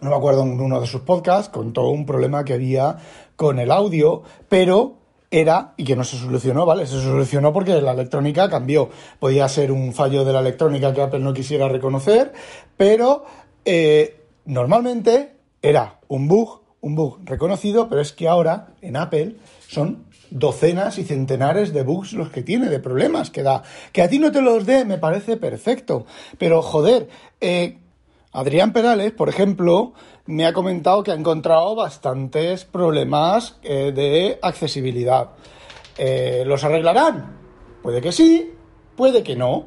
no 0.00 0.10
me 0.10 0.16
acuerdo 0.16 0.42
en 0.42 0.60
uno 0.60 0.80
de 0.80 0.86
sus 0.86 1.02
podcasts, 1.02 1.48
contó 1.48 1.88
un 1.88 2.06
problema 2.06 2.44
que 2.44 2.54
había 2.54 2.98
con 3.36 3.58
el 3.58 3.70
audio, 3.70 4.22
pero 4.48 4.96
era, 5.30 5.74
y 5.76 5.84
que 5.84 5.96
no 5.96 6.04
se 6.04 6.16
solucionó, 6.16 6.64
¿vale? 6.66 6.86
Se 6.86 7.00
solucionó 7.00 7.52
porque 7.52 7.80
la 7.80 7.92
electrónica 7.92 8.48
cambió. 8.48 8.90
Podía 9.18 9.48
ser 9.48 9.72
un 9.72 9.92
fallo 9.92 10.24
de 10.24 10.32
la 10.32 10.40
electrónica 10.40 10.92
que 10.94 11.02
Apple 11.02 11.20
no 11.20 11.34
quisiera 11.34 11.68
reconocer, 11.68 12.32
pero 12.76 13.24
eh, 13.64 14.20
normalmente 14.44 15.34
era 15.62 15.98
un 16.08 16.28
bug, 16.28 16.60
un 16.80 16.94
bug 16.94 17.20
reconocido, 17.24 17.88
pero 17.88 18.00
es 18.00 18.12
que 18.12 18.28
ahora 18.28 18.74
en 18.80 18.96
Apple 18.96 19.36
son 19.66 20.04
docenas 20.30 20.98
y 20.98 21.04
centenares 21.04 21.72
de 21.72 21.82
bugs 21.82 22.12
los 22.12 22.30
que 22.30 22.42
tiene, 22.42 22.68
de 22.68 22.80
problemas 22.80 23.30
que 23.30 23.42
da. 23.42 23.62
Que 23.92 24.02
a 24.02 24.08
ti 24.08 24.18
no 24.18 24.32
te 24.32 24.42
los 24.42 24.66
dé, 24.66 24.84
me 24.84 24.98
parece 24.98 25.36
perfecto. 25.36 26.06
Pero 26.38 26.62
joder, 26.62 27.08
eh, 27.40 27.78
Adrián 28.32 28.72
Perales, 28.72 29.12
por 29.12 29.28
ejemplo, 29.28 29.92
me 30.26 30.46
ha 30.46 30.52
comentado 30.52 31.02
que 31.02 31.12
ha 31.12 31.14
encontrado 31.14 31.74
bastantes 31.74 32.64
problemas 32.64 33.58
eh, 33.62 33.92
de 33.94 34.38
accesibilidad. 34.42 35.30
Eh, 35.96 36.42
¿Los 36.46 36.64
arreglarán? 36.64 37.38
Puede 37.82 38.00
que 38.00 38.10
sí, 38.10 38.52
puede 38.96 39.22
que 39.22 39.36
no. 39.36 39.66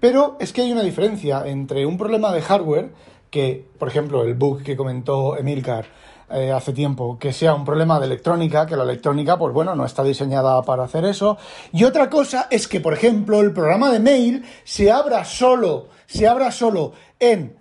Pero 0.00 0.38
es 0.40 0.52
que 0.52 0.62
hay 0.62 0.72
una 0.72 0.82
diferencia 0.82 1.44
entre 1.46 1.84
un 1.84 1.98
problema 1.98 2.32
de 2.32 2.40
hardware 2.40 2.90
que, 3.30 3.64
por 3.78 3.88
ejemplo, 3.88 4.24
el 4.24 4.34
bug 4.34 4.62
que 4.62 4.76
comentó 4.76 5.36
Emilcar 5.36 5.84
eh, 6.32 6.52
hace 6.52 6.72
tiempo, 6.72 7.18
que 7.18 7.32
sea 7.32 7.54
un 7.54 7.64
problema 7.64 7.98
de 7.98 8.06
electrónica, 8.06 8.66
que 8.66 8.76
la 8.76 8.84
electrónica, 8.84 9.36
pues 9.36 9.52
bueno, 9.52 9.74
no 9.74 9.84
está 9.84 10.04
diseñada 10.04 10.62
para 10.62 10.84
hacer 10.84 11.04
eso. 11.04 11.36
Y 11.72 11.84
otra 11.84 12.08
cosa 12.08 12.46
es 12.50 12.68
que, 12.68 12.80
por 12.80 12.94
ejemplo, 12.94 13.40
el 13.40 13.52
programa 13.52 13.90
de 13.90 13.98
mail 13.98 14.44
se 14.64 14.90
abra 14.90 15.24
solo, 15.24 15.88
se 16.06 16.28
abra 16.28 16.52
solo 16.52 16.92
en 17.18 17.56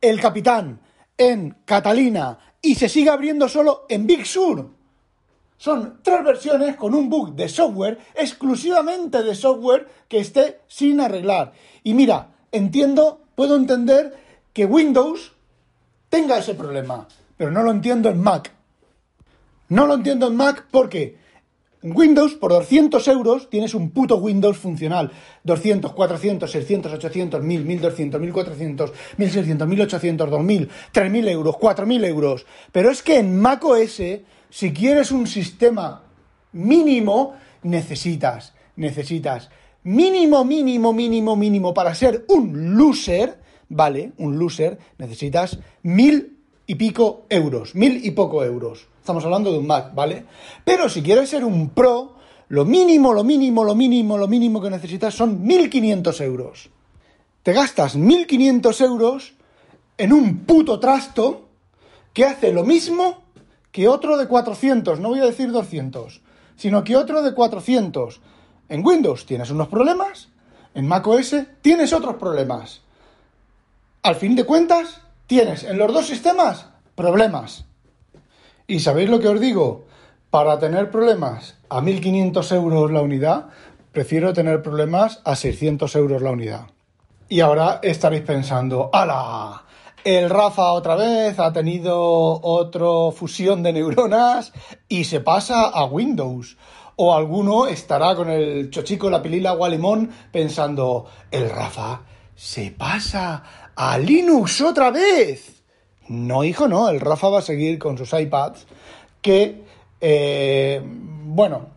El 0.00 0.20
Capitán, 0.20 0.80
en 1.18 1.56
Catalina 1.64 2.38
y 2.62 2.74
se 2.74 2.88
siga 2.88 3.12
abriendo 3.12 3.48
solo 3.48 3.84
en 3.88 4.06
Big 4.06 4.26
Sur. 4.26 4.70
Son 5.58 6.00
tres 6.02 6.24
versiones 6.24 6.76
con 6.76 6.94
un 6.94 7.08
bug 7.08 7.34
de 7.34 7.48
software, 7.48 7.98
exclusivamente 8.14 9.22
de 9.22 9.34
software, 9.34 9.88
que 10.08 10.18
esté 10.18 10.60
sin 10.68 11.00
arreglar. 11.00 11.52
Y 11.82 11.94
mira, 11.94 12.28
entiendo, 12.52 13.20
puedo 13.34 13.56
entender 13.56 14.16
que 14.52 14.64
Windows 14.66 15.32
tenga 16.08 16.38
ese 16.38 16.54
problema 16.54 17.06
pero 17.36 17.50
no 17.50 17.62
lo 17.62 17.70
entiendo 17.70 18.08
en 18.08 18.20
Mac. 18.20 18.52
No 19.68 19.86
lo 19.86 19.94
entiendo 19.94 20.28
en 20.28 20.36
Mac 20.36 20.66
porque 20.70 21.16
Windows, 21.82 22.34
por 22.34 22.52
200 22.52 23.06
euros, 23.08 23.50
tienes 23.50 23.74
un 23.74 23.90
puto 23.90 24.16
Windows 24.16 24.56
funcional. 24.56 25.12
200, 25.44 25.92
400, 25.92 26.50
600, 26.50 26.92
800, 26.92 27.42
1000, 27.42 27.64
1200, 27.64 28.20
1400, 28.20 28.92
1600, 29.16 29.68
1800, 29.68 30.30
2000, 30.30 30.68
3000 30.92 31.28
euros, 31.28 31.56
4000 31.56 32.04
euros. 32.04 32.46
Pero 32.72 32.90
es 32.90 33.02
que 33.02 33.18
en 33.18 33.38
Mac 33.38 33.64
OS, 33.64 34.02
si 34.50 34.72
quieres 34.72 35.12
un 35.12 35.26
sistema 35.26 36.02
mínimo, 36.52 37.34
necesitas, 37.62 38.54
necesitas 38.76 39.50
mínimo, 39.84 40.44
mínimo, 40.44 40.92
mínimo, 40.92 41.36
mínimo 41.36 41.74
para 41.74 41.94
ser 41.94 42.24
un 42.28 42.76
loser, 42.76 43.38
¿vale? 43.68 44.12
Un 44.18 44.38
loser, 44.38 44.78
necesitas 44.98 45.58
1000 45.82 46.35
y 46.66 46.74
pico 46.74 47.26
euros, 47.28 47.74
mil 47.74 48.04
y 48.04 48.10
poco 48.10 48.44
euros. 48.44 48.86
Estamos 48.98 49.24
hablando 49.24 49.52
de 49.52 49.58
un 49.58 49.66
Mac, 49.66 49.94
¿vale? 49.94 50.24
Pero 50.64 50.88
si 50.88 51.02
quieres 51.02 51.30
ser 51.30 51.44
un 51.44 51.70
Pro, 51.70 52.16
lo 52.48 52.64
mínimo, 52.64 53.12
lo 53.12 53.24
mínimo, 53.24 53.64
lo 53.64 53.74
mínimo, 53.74 54.18
lo 54.18 54.28
mínimo 54.28 54.60
que 54.60 54.70
necesitas 54.70 55.14
son 55.14 55.44
1.500 55.46 56.20
euros. 56.22 56.70
Te 57.42 57.52
gastas 57.52 57.96
1.500 57.96 58.84
euros 58.84 59.34
en 59.98 60.12
un 60.12 60.38
puto 60.44 60.80
trasto 60.80 61.48
que 62.12 62.24
hace 62.24 62.52
lo 62.52 62.64
mismo 62.64 63.22
que 63.70 63.88
otro 63.88 64.16
de 64.16 64.26
400, 64.26 65.00
no 65.00 65.10
voy 65.10 65.20
a 65.20 65.26
decir 65.26 65.52
200, 65.52 66.22
sino 66.56 66.82
que 66.82 66.96
otro 66.96 67.22
de 67.22 67.34
400. 67.34 68.20
En 68.68 68.84
Windows 68.84 69.26
tienes 69.26 69.50
unos 69.50 69.68
problemas, 69.68 70.28
en 70.74 70.88
macOS 70.88 71.36
tienes 71.62 71.92
otros 71.92 72.16
problemas. 72.16 72.80
Al 74.02 74.16
fin 74.16 74.34
de 74.34 74.44
cuentas, 74.44 75.02
tienes 75.26 75.64
en 75.64 75.78
los 75.78 75.92
dos 75.92 76.06
sistemas 76.06 76.66
problemas. 76.94 77.64
¿Y 78.66 78.80
sabéis 78.80 79.08
lo 79.10 79.20
que 79.20 79.28
os 79.28 79.40
digo? 79.40 79.84
Para 80.30 80.58
tener 80.58 80.90
problemas 80.90 81.56
a 81.68 81.80
1.500 81.80 82.54
euros 82.54 82.90
la 82.90 83.00
unidad, 83.00 83.46
prefiero 83.92 84.32
tener 84.32 84.62
problemas 84.62 85.20
a 85.24 85.36
600 85.36 85.94
euros 85.96 86.22
la 86.22 86.30
unidad. 86.30 86.66
Y 87.28 87.40
ahora 87.40 87.80
estaréis 87.82 88.22
pensando, 88.22 88.90
¡ala! 88.92 89.62
El 90.04 90.30
Rafa 90.30 90.72
otra 90.72 90.94
vez 90.94 91.38
ha 91.40 91.52
tenido 91.52 91.98
otra 92.40 93.10
fusión 93.12 93.64
de 93.64 93.72
neuronas 93.72 94.52
y 94.88 95.04
se 95.04 95.20
pasa 95.20 95.62
a 95.64 95.84
Windows. 95.84 96.56
O 96.94 97.14
alguno 97.14 97.66
estará 97.66 98.14
con 98.14 98.30
el 98.30 98.70
chochico, 98.70 99.10
la 99.10 99.22
pilila 99.22 99.54
o 99.54 99.68
limón 99.68 100.10
pensando, 100.30 101.06
el 101.30 101.50
Rafa 101.50 102.02
se 102.36 102.70
pasa 102.70 103.65
a 103.76 103.98
Linux 103.98 104.60
otra 104.62 104.90
vez. 104.90 105.62
No, 106.08 106.44
hijo, 106.44 106.66
no. 106.66 106.88
El 106.88 107.00
Rafa 107.00 107.28
va 107.28 107.38
a 107.38 107.42
seguir 107.42 107.78
con 107.78 107.96
sus 107.98 108.12
iPads 108.12 108.66
que, 109.20 109.62
eh, 110.00 110.80
bueno, 110.84 111.68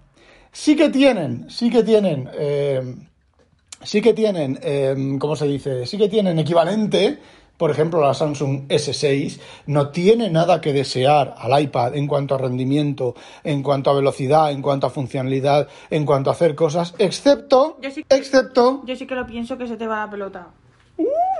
sí 0.51 0.75
que 0.75 0.89
tienen, 0.89 1.49
sí 1.49 1.69
que 1.69 1.83
tienen, 1.83 2.29
eh, 2.33 2.95
sí 3.83 4.01
que 4.01 4.13
tienen, 4.13 4.59
eh, 4.61 5.17
¿cómo 5.19 5.35
se 5.35 5.47
dice? 5.47 5.85
Sí 5.85 5.97
que 5.97 6.09
tienen 6.09 6.39
equivalente. 6.39 7.19
Por 7.57 7.71
ejemplo, 7.71 7.99
la 7.99 8.13
Samsung 8.13 8.69
S6 8.69 9.37
no 9.65 9.89
tiene 9.89 10.29
nada 10.29 10.61
que 10.61 10.71
desear 10.71 11.35
al 11.37 11.61
iPad 11.61 11.93
en 11.97 12.07
cuanto 12.07 12.35
a 12.35 12.37
rendimiento, 12.37 13.15
en 13.43 13.61
cuanto 13.61 13.89
a 13.89 13.95
velocidad, 13.95 14.51
en 14.51 14.61
cuanto 14.61 14.87
a 14.87 14.89
funcionalidad, 14.89 15.67
en 15.89 16.05
cuanto 16.05 16.29
a 16.29 16.33
hacer 16.33 16.55
cosas, 16.55 16.95
excepto, 16.99 17.77
excepto. 17.81 18.81
Yo 18.85 18.95
sí 18.95 19.05
que 19.05 19.15
lo 19.15 19.27
pienso 19.27 19.57
que 19.57 19.67
se 19.67 19.75
te 19.75 19.87
va 19.87 20.05
la 20.05 20.09
pelota. 20.09 20.47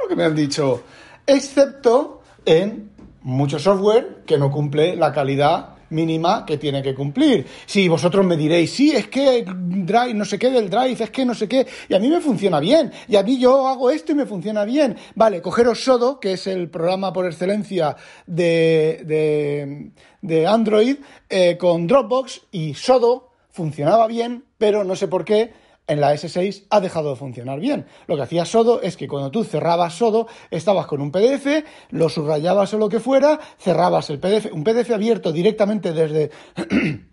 Que 0.10 0.16
me 0.16 0.24
han 0.24 0.36
dicho, 0.36 0.82
excepto 1.24 2.24
en 2.44 2.90
mucho 3.22 3.60
software 3.60 4.24
que 4.26 4.40
no 4.40 4.52
cumple 4.52 4.96
la 4.96 5.14
calidad 5.14 5.76
mínima 5.92 6.48
que 6.48 6.58
tiene 6.58 6.82
que 6.82 6.96
cumplir. 6.96 7.46
Si 7.68 7.88
vosotros 7.88 8.26
me 8.26 8.36
diréis, 8.36 8.72
sí, 8.72 8.90
es 8.90 9.08
que 9.08 9.46
Drive, 9.46 10.16
no 10.16 10.26
sé 10.26 10.40
qué 10.40 10.50
del 10.50 10.68
Drive, 10.68 11.04
es 11.04 11.12
que 11.12 11.26
no 11.26 11.36
sé 11.36 11.48
qué, 11.48 11.68
y 11.88 11.94
a 11.94 12.00
mí 12.00 12.10
me 12.10 12.22
funciona 12.22 12.60
bien, 12.60 12.92
y 13.08 13.18
a 13.18 13.24
mí 13.24 13.40
yo 13.40 13.68
hago 13.68 13.92
esto 13.92 14.14
y 14.14 14.16
me 14.16 14.26
funciona 14.26 14.66
bien. 14.66 14.98
Vale, 15.14 15.44
cogeros 15.44 15.84
Sodo, 15.84 16.20
que 16.20 16.34
es 16.34 16.48
el 16.48 16.70
programa 16.70 17.14
por 17.14 17.28
excelencia 17.28 17.96
de, 18.26 19.92
de, 20.22 20.48
Android, 20.48 20.98
eh, 21.30 21.56
con 21.56 21.86
Dropbox, 21.86 22.42
y 22.52 22.74
Sodo 22.74 23.30
funcionaba 23.52 24.08
bien, 24.08 24.44
pero 24.58 24.84
no 24.84 24.96
sé 24.96 25.08
por 25.08 25.24
qué 25.24 25.69
en 25.90 26.00
la 26.00 26.14
S6 26.14 26.68
ha 26.70 26.80
dejado 26.80 27.10
de 27.10 27.16
funcionar 27.16 27.60
bien. 27.60 27.88
Lo 28.08 28.16
que 28.16 28.22
hacía 28.22 28.46
Sodo 28.46 28.82
es 28.82 28.96
que 28.96 29.08
cuando 29.08 29.32
tú 29.32 29.44
cerrabas 29.44 29.96
Sodo, 29.96 30.28
estabas 30.52 30.86
con 30.86 31.02
un 31.02 31.12
PDF, 31.12 31.66
lo 31.90 32.08
subrayabas 32.08 32.74
o 32.74 32.78
lo 32.78 32.88
que 32.88 33.00
fuera, 33.00 33.40
cerrabas 33.58 34.10
el 34.10 34.20
PDF, 34.20 34.54
un 34.54 34.64
PDF 34.64 34.92
abierto 34.92 35.32
directamente 35.32 35.92
desde 35.92 36.30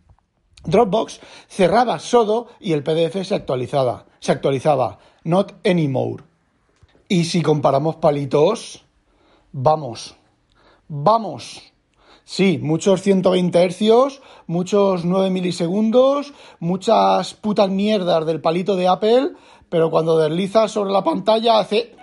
Dropbox, 0.64 1.20
cerrabas 1.48 2.02
Sodo 2.02 2.48
y 2.60 2.72
el 2.72 2.82
PDF 2.82 3.26
se 3.26 3.34
actualizaba. 3.34 4.06
Se 4.20 4.32
actualizaba. 4.32 4.98
Not 5.24 5.54
anymore. 5.66 6.22
Y 7.08 7.24
si 7.24 7.40
comparamos 7.42 7.96
palitos, 7.96 8.84
vamos. 9.52 10.16
Vamos. 10.88 11.72
Sí, 12.28 12.58
muchos 12.60 13.02
120 13.02 13.62
hercios, 13.62 14.20
muchos 14.48 15.04
9 15.04 15.30
milisegundos, 15.30 16.34
muchas 16.58 17.34
putas 17.34 17.70
mierdas 17.70 18.26
del 18.26 18.40
palito 18.40 18.74
de 18.74 18.88
Apple, 18.88 19.30
pero 19.68 19.90
cuando 19.90 20.18
deslizas 20.18 20.72
sobre 20.72 20.90
la 20.90 21.04
pantalla 21.04 21.60
hace... 21.60 21.94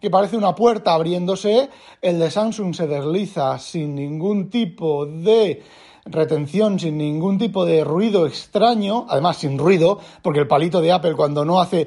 que 0.00 0.10
parece 0.10 0.36
una 0.36 0.56
puerta 0.56 0.92
abriéndose, 0.92 1.70
el 2.02 2.18
de 2.18 2.32
Samsung 2.32 2.74
se 2.74 2.88
desliza 2.88 3.60
sin 3.60 3.94
ningún 3.94 4.50
tipo 4.50 5.06
de 5.06 5.62
retención, 6.04 6.80
sin 6.80 6.98
ningún 6.98 7.38
tipo 7.38 7.64
de 7.64 7.84
ruido 7.84 8.26
extraño, 8.26 9.06
además 9.08 9.36
sin 9.36 9.56
ruido, 9.56 10.00
porque 10.20 10.40
el 10.40 10.48
palito 10.48 10.80
de 10.80 10.90
Apple 10.90 11.14
cuando 11.14 11.44
no 11.44 11.60
hace 11.60 11.86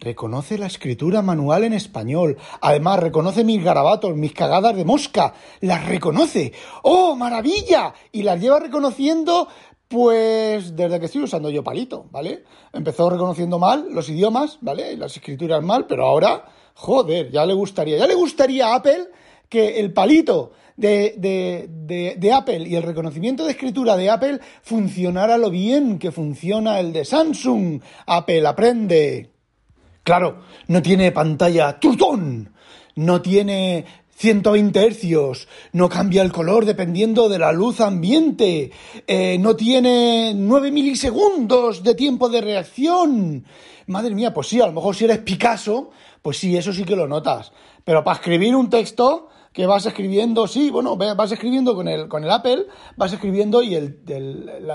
Reconoce 0.00 0.56
la 0.56 0.66
escritura 0.66 1.20
manual 1.20 1.64
en 1.64 1.74
español. 1.74 2.38
Además, 2.62 3.00
reconoce 3.00 3.44
mis 3.44 3.62
garabatos, 3.62 4.16
mis 4.16 4.32
cagadas 4.32 4.74
de 4.74 4.86
mosca. 4.86 5.34
Las 5.60 5.86
reconoce. 5.86 6.54
¡Oh, 6.82 7.14
maravilla! 7.14 7.92
Y 8.10 8.22
las 8.22 8.40
lleva 8.40 8.60
reconociendo, 8.60 9.46
pues, 9.88 10.74
desde 10.74 10.98
que 10.98 11.04
estoy 11.04 11.24
usando 11.24 11.50
yo 11.50 11.62
palito, 11.62 12.06
¿vale? 12.10 12.44
Empezó 12.72 13.10
reconociendo 13.10 13.58
mal 13.58 13.88
los 13.90 14.08
idiomas, 14.08 14.56
¿vale? 14.62 14.96
Las 14.96 15.14
escrituras 15.18 15.62
mal, 15.62 15.86
pero 15.86 16.06
ahora, 16.06 16.46
joder, 16.72 17.30
ya 17.30 17.44
le 17.44 17.52
gustaría. 17.52 17.98
Ya 17.98 18.06
le 18.06 18.14
gustaría 18.14 18.68
a 18.68 18.76
Apple 18.76 19.08
que 19.50 19.80
el 19.80 19.92
palito 19.92 20.52
de, 20.78 21.14
de, 21.18 22.16
de, 22.16 22.32
Apple 22.32 22.66
y 22.66 22.74
el 22.74 22.84
reconocimiento 22.84 23.44
de 23.44 23.50
escritura 23.50 23.98
de 23.98 24.08
Apple 24.08 24.40
funcionara 24.62 25.36
lo 25.36 25.50
bien 25.50 25.98
que 25.98 26.10
funciona 26.10 26.80
el 26.80 26.94
de 26.94 27.04
Samsung. 27.04 27.82
Apple, 28.06 28.46
aprende. 28.46 29.39
Claro, 30.02 30.42
no 30.68 30.82
tiene 30.82 31.12
pantalla 31.12 31.78
trutón, 31.78 32.52
no 32.96 33.22
tiene 33.22 33.84
120 34.20 34.84
hercios, 34.84 35.48
no 35.72 35.88
cambia 35.88 36.20
el 36.20 36.30
color 36.30 36.66
dependiendo 36.66 37.30
de 37.30 37.38
la 37.38 37.52
luz 37.52 37.80
ambiente, 37.80 38.70
eh, 39.06 39.38
no 39.38 39.56
tiene 39.56 40.34
9 40.36 40.70
milisegundos 40.70 41.82
de 41.82 41.94
tiempo 41.94 42.28
de 42.28 42.42
reacción. 42.42 43.46
Madre 43.86 44.14
mía, 44.14 44.34
pues 44.34 44.48
sí, 44.48 44.60
a 44.60 44.66
lo 44.66 44.72
mejor 44.72 44.94
si 44.94 45.06
eres 45.06 45.20
Picasso, 45.20 45.88
pues 46.20 46.36
sí, 46.36 46.54
eso 46.54 46.70
sí 46.74 46.84
que 46.84 46.96
lo 46.96 47.08
notas. 47.08 47.50
Pero 47.82 48.04
para 48.04 48.16
escribir 48.16 48.54
un 48.54 48.68
texto, 48.68 49.29
que 49.60 49.66
vas 49.66 49.84
escribiendo, 49.84 50.48
sí, 50.48 50.70
bueno, 50.70 50.96
vas 50.96 51.32
escribiendo 51.32 51.74
con 51.74 51.86
el, 51.86 52.08
con 52.08 52.24
el 52.24 52.30
Apple, 52.30 52.64
vas 52.96 53.12
escribiendo 53.12 53.62
y 53.62 53.74
el, 53.74 54.00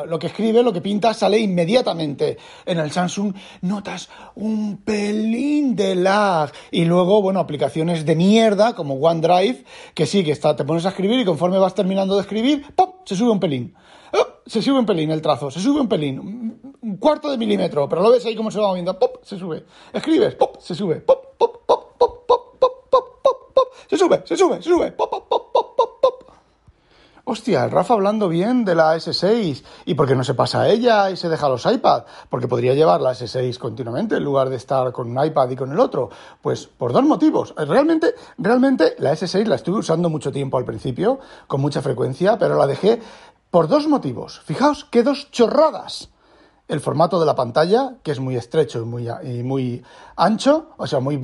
lo 0.05 0.19
que 0.19 0.27
escribe, 0.27 0.61
lo 0.61 0.71
que 0.71 0.79
pinta, 0.79 1.11
sale 1.15 1.39
inmediatamente. 1.39 2.37
En 2.67 2.77
el 2.77 2.91
Samsung 2.91 3.33
notas 3.61 4.09
un 4.35 4.83
pelín 4.85 5.75
de 5.75 5.95
lag. 5.95 6.51
Y 6.69 6.85
luego, 6.85 7.19
bueno, 7.23 7.39
aplicaciones 7.39 8.05
de 8.05 8.15
mierda 8.15 8.75
como 8.75 8.93
OneDrive, 8.93 9.65
que 9.95 10.05
sí, 10.05 10.23
que 10.23 10.33
está, 10.33 10.55
te 10.55 10.63
pones 10.63 10.85
a 10.85 10.89
escribir 10.89 11.19
y 11.19 11.25
conforme 11.25 11.57
vas 11.57 11.73
terminando 11.73 12.13
de 12.13 12.21
escribir, 12.21 12.67
¡pop! 12.75 12.97
se 13.05 13.15
sube 13.15 13.31
un 13.31 13.39
pelín. 13.39 13.73
Se 14.45 14.61
sube 14.61 14.77
un 14.77 14.85
pelín 14.85 15.09
el 15.09 15.23
trazo, 15.23 15.49
se 15.49 15.59
sube 15.59 15.81
un 15.81 15.89
pelín, 15.89 16.59
un 16.79 16.97
cuarto 16.97 17.31
de 17.31 17.39
milímetro, 17.39 17.89
pero 17.89 18.03
lo 18.03 18.11
ves 18.11 18.23
ahí 18.27 18.35
como 18.35 18.51
se 18.51 18.59
va 18.59 18.67
moviendo, 18.67 18.99
¡pop! 18.99 19.17
Se 19.23 19.39
sube. 19.39 19.65
Escribes, 19.91 20.35
¡pop! 20.35 20.57
Se 20.59 20.75
sube. 20.75 20.97
¡pop! 20.97 21.25
¡pop! 21.39 21.65
¡pop! 21.65 21.84
¡Pop! 23.55 23.69
Se 23.89 23.97
sube, 23.97 24.21
se 24.25 24.37
sube, 24.37 24.57
se 24.57 24.69
sube, 24.69 24.91
¡pop! 24.91 25.09
¡pop! 25.09 25.27
¡pop! 25.27 25.51
¡pop! 25.51 25.75
¡pop! 25.75 26.01
¡pop! 26.01 26.15
Hostia, 27.27 27.65
el 27.65 27.71
Rafa 27.71 27.95
hablando 27.95 28.29
bien 28.29 28.65
de 28.65 28.75
la 28.75 28.95
S6. 28.95 29.63
¿Y 29.85 29.95
por 29.95 30.07
qué 30.07 30.15
no 30.15 30.23
se 30.23 30.35
pasa 30.35 30.61
a 30.61 30.69
ella 30.69 31.09
y 31.09 31.17
se 31.17 31.27
deja 31.27 31.49
los 31.49 31.65
iPad? 31.65 32.03
Porque 32.29 32.47
podría 32.47 32.75
llevar 32.75 33.01
la 33.01 33.13
S6 33.13 33.57
continuamente 33.57 34.17
en 34.17 34.23
lugar 34.23 34.49
de 34.49 34.57
estar 34.57 34.91
con 34.91 35.09
un 35.09 35.25
iPad 35.25 35.49
y 35.49 35.55
con 35.55 35.71
el 35.71 35.79
otro. 35.79 36.11
Pues 36.39 36.67
por 36.67 36.93
dos 36.93 37.03
motivos. 37.03 37.55
Realmente, 37.57 38.13
realmente 38.37 38.93
la 38.99 39.13
S6 39.13 39.43
la 39.45 39.55
estuve 39.55 39.79
usando 39.79 40.07
mucho 40.07 40.31
tiempo 40.31 40.59
al 40.59 40.65
principio, 40.65 41.19
con 41.47 41.61
mucha 41.61 41.81
frecuencia, 41.81 42.37
pero 42.37 42.59
la 42.59 42.67
dejé 42.67 43.01
por 43.49 43.67
dos 43.67 43.87
motivos. 43.87 44.41
Fijaos 44.45 44.85
qué 44.85 45.01
dos 45.01 45.31
chorradas 45.31 46.09
el 46.67 46.79
formato 46.79 47.19
de 47.19 47.25
la 47.25 47.35
pantalla, 47.35 47.97
que 48.01 48.11
es 48.11 48.19
muy 48.19 48.35
estrecho 48.35 48.81
y 48.81 48.85
muy, 48.85 49.07
muy 49.43 49.83
ancho, 50.15 50.69
o 50.77 50.87
sea, 50.87 50.99
muy 50.99 51.21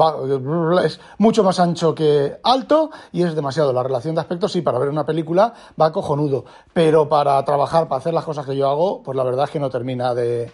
es 0.83 0.99
mucho 1.17 1.43
más 1.43 1.59
ancho 1.59 1.95
que 1.95 2.37
alto 2.43 2.91
y 3.11 3.23
es 3.23 3.35
demasiado. 3.35 3.73
La 3.73 3.83
relación 3.83 4.13
de 4.13 4.21
aspectos, 4.21 4.51
sí, 4.51 4.61
para 4.61 4.77
ver 4.77 4.89
una 4.89 5.05
película 5.05 5.53
va 5.79 5.91
cojonudo, 5.91 6.45
pero 6.73 7.09
para 7.09 7.43
trabajar, 7.43 7.87
para 7.87 7.99
hacer 7.99 8.13
las 8.13 8.25
cosas 8.25 8.45
que 8.45 8.55
yo 8.55 8.69
hago, 8.69 9.01
pues 9.01 9.17
la 9.17 9.23
verdad 9.23 9.45
es 9.45 9.51
que 9.51 9.59
no 9.59 9.69
termina 9.69 10.13
de 10.13 10.51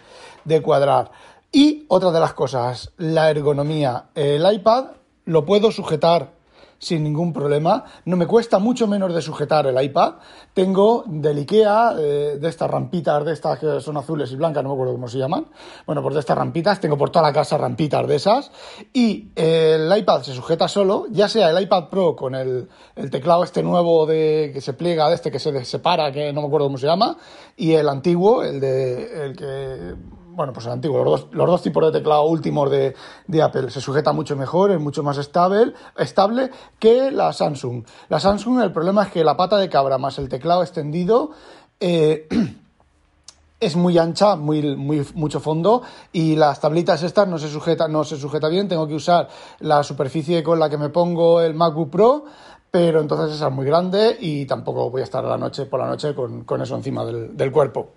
cuadrar. 0.62 1.10
Y 1.52 1.84
otra 1.88 2.10
de 2.10 2.20
las 2.20 2.34
cosas, 2.34 2.92
la 2.96 3.30
ergonomía. 3.30 4.06
El 4.14 4.50
iPad 4.50 4.86
lo 5.24 5.44
puedo 5.44 5.70
sujetar 5.70 6.37
sin 6.78 7.02
ningún 7.02 7.32
problema. 7.32 7.84
No 8.04 8.16
me 8.16 8.26
cuesta 8.26 8.58
mucho 8.58 8.86
menos 8.86 9.14
de 9.14 9.20
sujetar 9.22 9.66
el 9.66 9.82
iPad. 9.82 10.14
Tengo 10.54 11.04
del 11.06 11.38
IKEA, 11.38 11.94
eh, 11.98 12.38
de 12.40 12.48
estas 12.48 12.70
rampitas, 12.70 13.24
de 13.24 13.32
estas 13.32 13.58
que 13.58 13.80
son 13.80 13.96
azules 13.96 14.30
y 14.32 14.36
blancas, 14.36 14.62
no 14.62 14.70
me 14.70 14.74
acuerdo 14.74 14.92
cómo 14.92 15.08
se 15.08 15.18
llaman. 15.18 15.46
Bueno, 15.86 16.02
pues 16.02 16.14
de 16.14 16.20
estas 16.20 16.38
rampitas, 16.38 16.80
tengo 16.80 16.96
por 16.96 17.10
toda 17.10 17.26
la 17.26 17.32
casa 17.32 17.58
rampitas 17.58 18.06
de 18.06 18.16
esas. 18.16 18.50
Y 18.92 19.28
el 19.34 19.96
iPad 19.96 20.22
se 20.22 20.34
sujeta 20.34 20.68
solo, 20.68 21.06
ya 21.10 21.28
sea 21.28 21.50
el 21.50 21.62
iPad 21.62 21.88
Pro 21.88 22.14
con 22.14 22.34
el, 22.34 22.68
el 22.94 23.10
teclado 23.10 23.44
este 23.44 23.62
nuevo 23.62 24.06
de 24.06 24.50
que 24.52 24.60
se 24.60 24.72
pliega, 24.72 25.08
de 25.08 25.14
este 25.14 25.30
que 25.30 25.38
se 25.38 25.64
separa, 25.64 26.12
que 26.12 26.32
no 26.32 26.42
me 26.42 26.46
acuerdo 26.46 26.66
cómo 26.66 26.78
se 26.78 26.86
llama, 26.86 27.16
y 27.56 27.72
el 27.72 27.88
antiguo, 27.88 28.42
el 28.42 28.60
de 28.60 29.24
el 29.24 29.36
que 29.36 29.94
bueno, 30.38 30.52
pues 30.52 30.66
el 30.66 30.72
antiguo, 30.72 31.02
los 31.04 31.28
dos, 31.32 31.62
tipos 31.62 31.84
de 31.84 31.98
teclado 31.98 32.22
últimos 32.22 32.70
de, 32.70 32.94
Apple. 33.42 33.70
Se 33.70 33.80
sujeta 33.80 34.12
mucho 34.12 34.36
mejor, 34.36 34.70
es 34.70 34.80
mucho 34.80 35.02
más 35.02 35.18
estable, 35.18 35.74
estable 35.96 36.52
que 36.78 37.10
la 37.10 37.32
Samsung. 37.32 37.82
La 38.08 38.20
Samsung, 38.20 38.62
el 38.62 38.72
problema 38.72 39.02
es 39.02 39.10
que 39.10 39.24
la 39.24 39.36
pata 39.36 39.56
de 39.56 39.68
cabra 39.68 39.98
más 39.98 40.16
el 40.18 40.28
teclado 40.28 40.62
extendido. 40.62 41.32
Eh, 41.80 42.28
es 43.60 43.74
muy 43.74 43.98
ancha, 43.98 44.36
muy, 44.36 44.76
mucho 45.14 45.40
fondo 45.40 45.82
y 46.12 46.36
las 46.36 46.60
tablitas 46.60 47.02
estas 47.02 47.26
no 47.26 47.36
se 47.38 47.48
sujeta, 47.48 47.88
no 47.88 48.04
se 48.04 48.16
sujeta 48.16 48.48
bien. 48.48 48.68
Tengo 48.68 48.86
que 48.86 48.94
usar 48.94 49.28
la 49.58 49.82
superficie 49.82 50.44
con 50.44 50.60
la 50.60 50.70
que 50.70 50.78
me 50.78 50.90
pongo 50.90 51.40
el 51.40 51.54
MacBook 51.54 51.90
Pro, 51.90 52.24
pero 52.70 53.00
entonces 53.00 53.34
esa 53.34 53.48
es 53.48 53.52
muy 53.52 53.66
grande 53.66 54.16
y 54.20 54.46
tampoco 54.46 54.88
voy 54.88 55.00
a 55.00 55.04
estar 55.04 55.24
la 55.24 55.36
noche 55.36 55.66
por 55.66 55.80
la 55.80 55.88
noche 55.88 56.14
con, 56.14 56.62
eso 56.62 56.76
encima 56.76 57.04
del 57.04 57.50
cuerpo. 57.50 57.88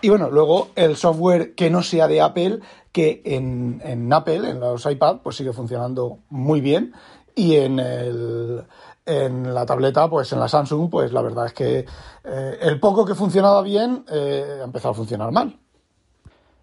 Y 0.00 0.10
bueno, 0.10 0.30
luego 0.30 0.68
el 0.76 0.96
software 0.96 1.54
que 1.54 1.70
no 1.70 1.82
sea 1.82 2.06
de 2.06 2.20
Apple, 2.20 2.60
que 2.92 3.20
en, 3.24 4.12
Apple, 4.12 4.48
en 4.48 4.60
los 4.60 4.86
iPad, 4.86 5.18
pues 5.22 5.36
sigue 5.36 5.52
funcionando 5.52 6.18
muy 6.30 6.60
bien. 6.60 6.92
Y 7.34 7.56
en, 7.56 7.80
el, 7.80 8.64
en 9.06 9.52
la 9.52 9.66
tableta, 9.66 10.08
pues 10.08 10.32
en 10.32 10.38
la 10.38 10.48
Samsung, 10.48 10.88
pues 10.88 11.12
la 11.12 11.22
verdad 11.22 11.46
es 11.46 11.52
que 11.52 11.84
eh, 12.24 12.58
el 12.60 12.78
poco 12.78 13.04
que 13.04 13.14
funcionaba 13.14 13.62
bien 13.62 14.04
eh, 14.10 14.58
ha 14.60 14.64
empezado 14.64 14.92
a 14.92 14.96
funcionar 14.96 15.32
mal. 15.32 15.58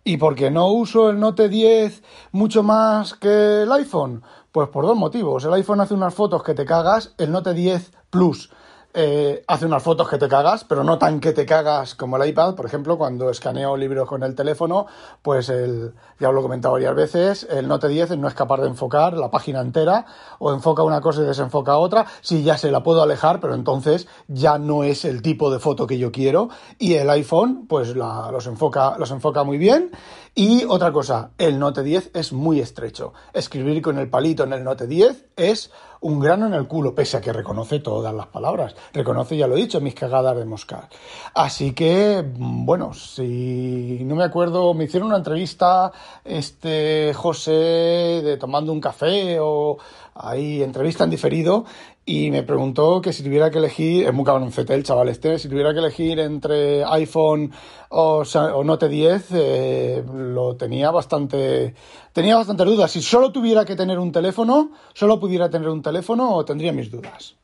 ¿Y 0.04 0.18
por 0.18 0.36
qué 0.36 0.52
no 0.52 0.68
uso 0.68 1.10
el 1.10 1.20
Note 1.20 1.50
10 1.50 2.04
mucho 2.32 2.64
más 2.64 3.16
que 3.16 3.64
el 3.64 3.72
iPhone? 3.72 4.24
Pues 4.52 4.70
por 4.70 4.86
dos 4.86 4.96
motivos. 4.96 5.44
El 5.44 5.54
iPhone 5.54 5.82
hace 5.82 5.94
unas 5.94 6.14
fotos 6.14 6.44
que 6.44 6.54
te 6.54 6.64
cagas, 6.64 7.16
el 7.18 7.32
Note 7.32 7.54
10 7.54 7.92
Plus 8.10 8.50
eh, 8.98 9.44
hace 9.48 9.66
unas 9.66 9.84
fotos 9.84 10.08
que 10.08 10.18
te 10.18 10.30
cagas, 10.30 10.64
pero 10.64 10.84
no 10.84 10.98
tan 10.98 11.20
que 11.20 11.34
te 11.34 11.46
cagas 11.46 11.96
como 11.96 12.16
el 12.16 12.30
iPad. 12.30 12.56
Por 12.56 12.66
ejemplo, 12.66 12.98
cuando 12.98 13.30
escaneo 13.30 13.76
libros 13.76 14.08
con 14.08 14.24
el 14.24 14.36
teléfono, 14.36 14.88
pues 15.22 15.50
el, 15.50 15.94
ya 16.18 16.32
lo 16.32 16.40
he 16.40 16.44
comentado 16.44 16.76
varias 16.76 16.96
veces, 16.96 17.48
el 17.50 17.68
Note 17.68 17.90
10 17.90 18.18
no 18.18 18.30
es 18.30 18.34
capaz 18.34 18.62
de 18.62 18.68
enfocar 18.68 19.18
la 19.18 19.30
página 19.30 19.60
entera, 19.60 20.06
o 20.40 20.54
enfoca 20.54 20.84
una 20.84 21.02
cosa 21.02 21.22
y 21.22 21.26
desenfoca 21.26 21.78
otra. 21.78 22.06
Sí, 22.22 22.44
ya 22.44 22.58
se 22.58 22.72
la 22.72 22.84
puedo 22.84 23.04
alejar, 23.04 23.42
pero 23.42 23.54
entonces 23.54 24.08
ya 24.30 24.58
no 24.58 24.84
es 24.86 25.04
el 25.04 25.22
tipo 25.22 25.52
de 25.52 25.60
foto 25.60 25.88
que 25.88 25.98
yo 25.98 26.14
quiero. 26.14 26.50
Y 26.80 26.94
el 26.94 27.10
iPhone, 27.10 27.68
pues 27.68 27.96
los, 27.96 28.48
enfoca, 28.48 28.98
los 28.98 29.12
enfoca 29.12 29.44
muy 29.44 29.58
bien. 29.58 29.92
Y 30.38 30.66
otra 30.66 30.92
cosa, 30.92 31.32
el 31.38 31.58
Note 31.58 31.82
10 31.82 32.12
es 32.14 32.34
muy 32.34 32.60
estrecho. 32.60 33.14
Escribir 33.32 33.82
con 33.82 33.98
el 33.98 34.10
palito 34.10 34.44
en 34.44 34.52
el 34.52 34.66
Note 34.66 34.86
10 34.86 35.28
es 35.38 35.72
un 36.02 36.20
grano 36.20 36.48
en 36.48 36.54
el 36.54 36.68
culo, 36.68 36.94
pese 36.94 37.16
a 37.16 37.22
que 37.22 37.32
reconoce 37.32 37.80
todas 37.80 38.14
las 38.14 38.28
palabras. 38.28 38.76
Reconoce, 38.92 39.38
ya 39.38 39.48
lo 39.48 39.56
he 39.56 39.62
dicho, 39.62 39.80
mis 39.80 39.96
cagadas 39.96 40.36
de 40.36 40.44
mosca. 40.44 40.90
Así 41.34 41.72
que, 41.72 42.22
bueno, 42.38 42.94
si 42.94 44.02
no 44.04 44.16
me 44.16 44.26
acuerdo, 44.26 44.74
me 44.74 44.84
hicieron 44.84 45.08
una 45.08 45.20
entrevista 45.20 45.94
este 46.26 47.14
José 47.14 48.22
de 48.22 48.36
tomando 48.38 48.74
un 48.74 48.82
café 48.82 49.38
o 49.40 49.78
ahí 50.16 50.62
entrevista 50.62 51.06
en 51.06 51.12
diferido 51.12 51.64
y 52.08 52.30
me 52.30 52.44
preguntó 52.44 53.02
que 53.02 53.12
si 53.12 53.24
tuviera 53.24 53.50
que 53.50 53.58
elegir, 53.58 54.06
es 54.06 54.14
muy 54.14 54.24
cabroncete 54.24 54.76
el 54.76 54.84
chaval 54.84 55.10
este, 55.10 55.40
si 55.40 55.50
tuviera 55.50 55.74
que 55.74 55.80
elegir 55.80 56.20
entre 56.20 56.84
iPhone 56.86 57.52
o, 57.90 58.24
Note 58.64 58.88
10, 58.88 59.28
eh, 59.32 60.04
lo 60.14 60.56
tenía 60.56 60.92
bastante, 60.92 61.74
tenía 62.14 62.36
bastante 62.36 62.64
dudas. 62.64 62.92
Si 62.92 63.02
solo 63.02 63.32
tuviera 63.32 63.66
que 63.66 63.76
tener 63.76 63.98
un 63.98 64.12
teléfono, 64.12 64.72
solo 64.94 65.20
pudiera 65.20 65.50
tener 65.50 65.68
un 65.68 65.82
teléfono 65.82 66.36
o 66.36 66.46
tendría 66.46 66.72
mis 66.72 66.92
dudas. 66.92 67.38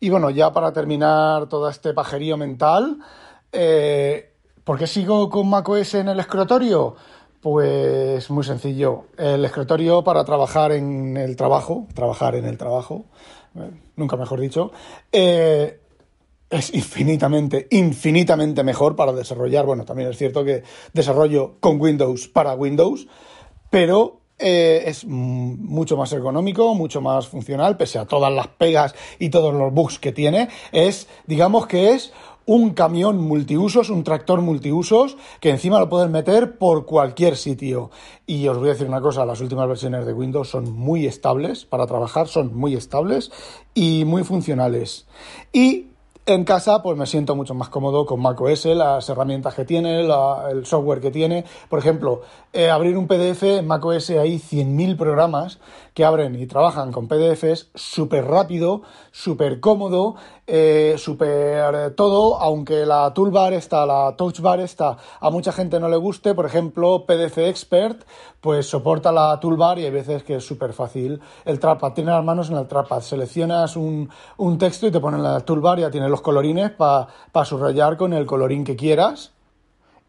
Y 0.00 0.10
bueno, 0.10 0.28
ya 0.28 0.52
para 0.52 0.70
terminar 0.70 1.48
todo 1.48 1.70
este 1.70 1.94
pajerío 1.94 2.36
mental, 2.36 2.98
eh, 3.52 4.34
¿por 4.64 4.78
qué 4.78 4.86
sigo 4.86 5.30
con 5.30 5.48
macOS 5.48 5.94
en 5.94 6.08
el 6.08 6.20
escritorio? 6.20 6.94
Pues 7.40 8.30
muy 8.30 8.44
sencillo. 8.44 9.04
El 9.16 9.46
escritorio 9.46 10.04
para 10.04 10.24
trabajar 10.24 10.72
en 10.72 11.16
el 11.16 11.36
trabajo, 11.36 11.86
trabajar 11.94 12.34
en 12.34 12.44
el 12.44 12.58
trabajo, 12.58 13.06
nunca 13.96 14.16
mejor 14.16 14.40
dicho, 14.40 14.72
eh, 15.12 15.80
es 16.50 16.74
infinitamente, 16.74 17.66
infinitamente 17.70 18.62
mejor 18.62 18.96
para 18.96 19.12
desarrollar. 19.12 19.66
Bueno, 19.66 19.84
también 19.84 20.10
es 20.10 20.16
cierto 20.16 20.44
que 20.44 20.62
desarrollo 20.92 21.56
con 21.60 21.80
Windows 21.80 22.28
para 22.28 22.54
Windows, 22.54 23.06
pero 23.70 24.20
eh, 24.38 24.82
es 24.86 25.04
mucho 25.04 25.96
más 25.96 26.12
económico, 26.12 26.74
mucho 26.74 27.00
más 27.00 27.28
funcional, 27.28 27.76
pese 27.76 27.98
a 27.98 28.06
todas 28.06 28.32
las 28.32 28.48
pegas 28.48 28.94
y 29.18 29.30
todos 29.30 29.54
los 29.54 29.72
bugs 29.72 29.98
que 29.98 30.12
tiene. 30.12 30.48
Es, 30.72 31.08
digamos 31.26 31.66
que 31.66 31.92
es 31.92 32.12
un 32.46 32.70
camión 32.70 33.18
multiusos, 33.20 33.90
un 33.90 34.04
tractor 34.04 34.40
multiusos, 34.40 35.16
que 35.40 35.50
encima 35.50 35.78
lo 35.78 35.88
pueden 35.88 36.12
meter 36.12 36.58
por 36.58 36.86
cualquier 36.86 37.36
sitio. 37.36 37.90
Y 38.26 38.46
os 38.48 38.58
voy 38.58 38.68
a 38.68 38.72
decir 38.72 38.88
una 38.88 39.00
cosa, 39.00 39.24
las 39.24 39.40
últimas 39.40 39.68
versiones 39.68 40.06
de 40.06 40.12
Windows 40.12 40.48
son 40.48 40.72
muy 40.72 41.06
estables 41.06 41.64
para 41.64 41.86
trabajar, 41.86 42.28
son 42.28 42.54
muy 42.54 42.74
estables 42.74 43.30
y 43.74 44.04
muy 44.04 44.24
funcionales. 44.24 45.06
Y 45.52 45.86
en 46.26 46.44
casa, 46.44 46.82
pues 46.82 46.96
me 46.96 47.06
siento 47.06 47.36
mucho 47.36 47.54
más 47.54 47.68
cómodo 47.68 48.06
con 48.06 48.20
macOS, 48.20 48.64
las 48.66 49.08
herramientas 49.10 49.54
que 49.54 49.66
tiene, 49.66 50.00
el 50.00 50.64
software 50.64 51.00
que 51.00 51.10
tiene. 51.10 51.44
Por 51.68 51.78
ejemplo, 51.78 52.22
eh, 52.52 52.70
abrir 52.70 52.96
un 52.96 53.06
PDF 53.06 53.42
en 53.42 53.66
macOS 53.66 54.10
hay 54.10 54.38
100.000 54.38 54.96
programas 54.96 55.58
que 55.92 56.04
abren 56.04 56.34
y 56.34 56.46
trabajan 56.46 56.92
con 56.92 57.08
PDFs 57.08 57.68
súper 57.74 58.24
rápido, 58.24 58.82
súper 59.12 59.60
cómodo, 59.60 60.16
eh, 60.46 60.94
súper 60.98 61.94
todo, 61.94 62.40
aunque 62.40 62.86
la 62.86 63.12
toolbar 63.14 63.52
está, 63.52 63.84
la 63.84 64.14
touchbar 64.16 64.60
está, 64.60 64.96
a 65.20 65.30
mucha 65.30 65.52
gente 65.52 65.78
no 65.78 65.88
le 65.88 65.96
guste. 65.96 66.34
Por 66.34 66.46
ejemplo, 66.46 67.04
PDF 67.06 67.38
Expert, 67.38 68.02
pues 68.44 68.68
soporta 68.68 69.10
la 69.10 69.40
toolbar 69.40 69.78
y 69.78 69.86
hay 69.86 69.90
veces 69.90 70.22
que 70.22 70.36
es 70.36 70.46
súper 70.46 70.74
fácil. 70.74 71.18
El 71.46 71.58
trackpad, 71.58 71.94
tiene 71.94 72.10
las 72.10 72.22
manos 72.22 72.50
en 72.50 72.58
el 72.58 72.68
trackpad, 72.68 73.00
seleccionas 73.00 73.74
un, 73.74 74.10
un 74.36 74.58
texto 74.58 74.86
y 74.86 74.90
te 74.90 75.00
ponen 75.00 75.22
la 75.22 75.40
toolbar, 75.40 75.78
ya 75.78 75.90
tienes 75.90 76.10
los 76.10 76.20
colorines 76.20 76.70
para 76.70 77.08
subrayar 77.46 77.96
con 77.96 78.12
el 78.12 78.26
colorín 78.26 78.62
que 78.62 78.76
quieras. 78.76 79.32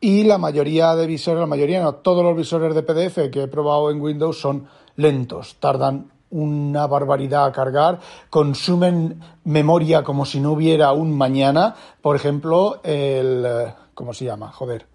Y 0.01 0.25
la 0.25 0.37
mayoría 0.37 0.97
de 0.97 1.07
visores, 1.07 1.39
la 1.39 1.45
mayoría 1.45 1.81
no, 1.81 1.95
todos 1.95 2.25
los 2.25 2.35
visores 2.35 2.75
de 2.75 2.83
PDF 2.83 3.31
que 3.31 3.43
he 3.43 3.47
probado 3.47 3.89
en 3.89 4.01
Windows 4.01 4.37
son 4.37 4.67
lentos, 4.97 5.55
tardan 5.61 6.11
una 6.29 6.87
barbaridad 6.87 7.45
a 7.45 7.53
cargar, 7.53 8.01
consumen 8.29 9.21
memoria 9.45 10.03
como 10.03 10.25
si 10.25 10.41
no 10.41 10.51
hubiera 10.51 10.91
un 10.91 11.17
mañana. 11.17 11.73
Por 12.01 12.17
ejemplo, 12.17 12.81
el... 12.83 13.47
¿Cómo 13.93 14.13
se 14.13 14.25
llama? 14.25 14.51
Joder. 14.51 14.93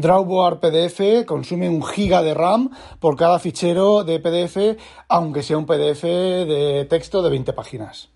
Drawboard 0.00 0.60
PDF 0.60 1.26
consume 1.26 1.68
un 1.68 1.82
giga 1.82 2.22
de 2.22 2.32
RAM 2.32 2.70
por 3.00 3.16
cada 3.16 3.40
fichero 3.40 4.04
de 4.04 4.20
PDF, 4.20 4.80
aunque 5.08 5.42
sea 5.42 5.58
un 5.58 5.66
PDF 5.66 6.02
de 6.02 6.86
texto 6.88 7.20
de 7.20 7.30
20 7.30 7.52
páginas. 7.52 8.08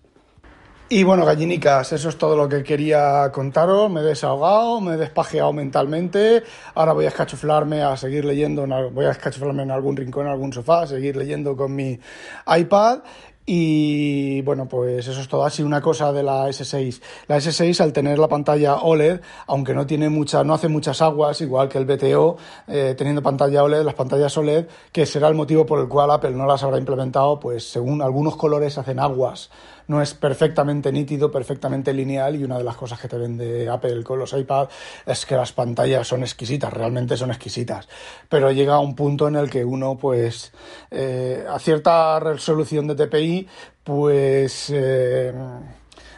Y 0.87 1.03
bueno, 1.03 1.25
gallinicas, 1.25 1.91
eso 1.91 2.07
es 2.07 2.17
todo 2.17 2.37
lo 2.37 2.47
que 2.47 2.63
quería 2.63 3.31
contaros. 3.33 3.89
Me 3.89 4.01
he 4.01 4.03
desahogado, 4.03 4.79
me 4.79 4.93
he 4.93 4.97
despajeado 4.97 5.51
mentalmente. 5.51 6.43
Ahora 6.75 6.93
voy 6.93 7.05
a 7.05 7.07
escachoflarme 7.07 7.81
a 7.81 7.97
seguir 7.97 8.23
leyendo, 8.23 8.65
voy 8.91 9.05
a 9.05 9.11
escachoflarme 9.11 9.63
en 9.63 9.71
algún 9.71 9.97
rincón, 9.97 10.27
en 10.27 10.31
algún 10.31 10.53
sofá, 10.53 10.83
a 10.83 10.87
seguir 10.87 11.17
leyendo 11.17 11.57
con 11.57 11.75
mi 11.75 11.99
iPad. 12.45 12.99
Y 13.45 14.41
bueno, 14.43 14.67
pues 14.67 15.07
eso 15.07 15.19
es 15.19 15.27
todo. 15.27 15.43
Así 15.43 15.63
una 15.63 15.81
cosa 15.81 16.13
de 16.13 16.23
la 16.23 16.47
S6. 16.47 17.01
La 17.27 17.37
S6 17.37 17.81
al 17.81 17.91
tener 17.91 18.17
la 18.17 18.27
pantalla 18.27 18.75
OLED, 18.75 19.19
aunque 19.47 19.73
no 19.73 19.85
tiene 19.85 20.09
mucha, 20.09 20.43
no 20.43 20.53
hace 20.53 20.69
muchas 20.69 21.01
aguas, 21.01 21.41
igual 21.41 21.67
que 21.67 21.77
el 21.77 21.85
BTO, 21.85 22.37
eh, 22.67 22.95
teniendo 22.97 23.21
pantalla 23.21 23.63
OLED, 23.63 23.83
las 23.83 23.95
pantallas 23.95 24.37
OLED, 24.37 24.67
que 24.91 25.05
será 25.05 25.27
el 25.27 25.35
motivo 25.35 25.65
por 25.65 25.79
el 25.79 25.87
cual 25.89 26.11
Apple 26.11 26.31
no 26.31 26.45
las 26.45 26.63
habrá 26.63 26.77
implementado, 26.77 27.39
pues 27.39 27.69
según 27.69 28.01
algunos 28.01 28.37
colores 28.37 28.77
hacen 28.77 28.99
aguas 28.99 29.49
no 29.87 30.01
es 30.01 30.13
perfectamente 30.13 30.91
nítido, 30.91 31.31
perfectamente 31.31 31.93
lineal 31.93 32.35
y 32.35 32.43
una 32.43 32.57
de 32.57 32.63
las 32.63 32.75
cosas 32.75 32.99
que 32.99 33.07
te 33.07 33.17
vende 33.17 33.69
Apple 33.69 34.03
con 34.03 34.19
los 34.19 34.33
iPad 34.33 34.69
es 35.05 35.25
que 35.25 35.35
las 35.35 35.51
pantallas 35.51 36.07
son 36.07 36.21
exquisitas, 36.21 36.71
realmente 36.71 37.17
son 37.17 37.31
exquisitas, 37.31 37.87
pero 38.29 38.51
llega 38.51 38.75
a 38.75 38.79
un 38.79 38.95
punto 38.95 39.27
en 39.27 39.35
el 39.35 39.49
que 39.49 39.65
uno 39.65 39.97
pues 39.97 40.51
eh, 40.91 41.45
a 41.49 41.59
cierta 41.59 42.19
resolución 42.19 42.87
de 42.87 42.95
TPI 42.95 43.47
pues... 43.83 44.71
Eh, 44.73 45.33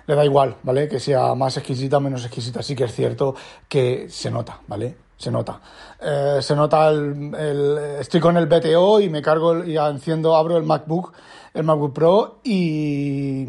le 0.08 0.13
da 0.13 0.23
igual, 0.23 0.58
¿vale? 0.62 0.88
Que 0.88 0.99
sea 0.99 1.34
más 1.34 1.58
exquisita 1.58 1.99
menos 1.99 2.23
exquisita. 2.23 2.62
Sí 2.62 2.75
que 2.75 2.84
es 2.84 2.93
cierto 2.93 3.36
que 3.67 4.08
se 4.08 4.30
nota, 4.30 4.62
¿vale? 4.67 5.05
Se 5.17 5.32
nota. 5.32 5.62
Eh, 6.01 6.39
se 6.41 6.56
nota 6.56 6.89
el, 6.89 7.34
el, 7.36 7.78
Estoy 7.99 8.19
con 8.19 8.38
el 8.38 8.47
BTO 8.47 8.99
y 8.99 9.10
me 9.10 9.21
cargo 9.21 9.63
y 9.63 9.78
enciendo, 9.78 10.36
abro 10.36 10.58
el 10.58 10.63
MacBook 10.63 11.13
el 11.56 11.63
MacBook 11.63 11.93
Pro 11.93 12.39
y 12.43 13.47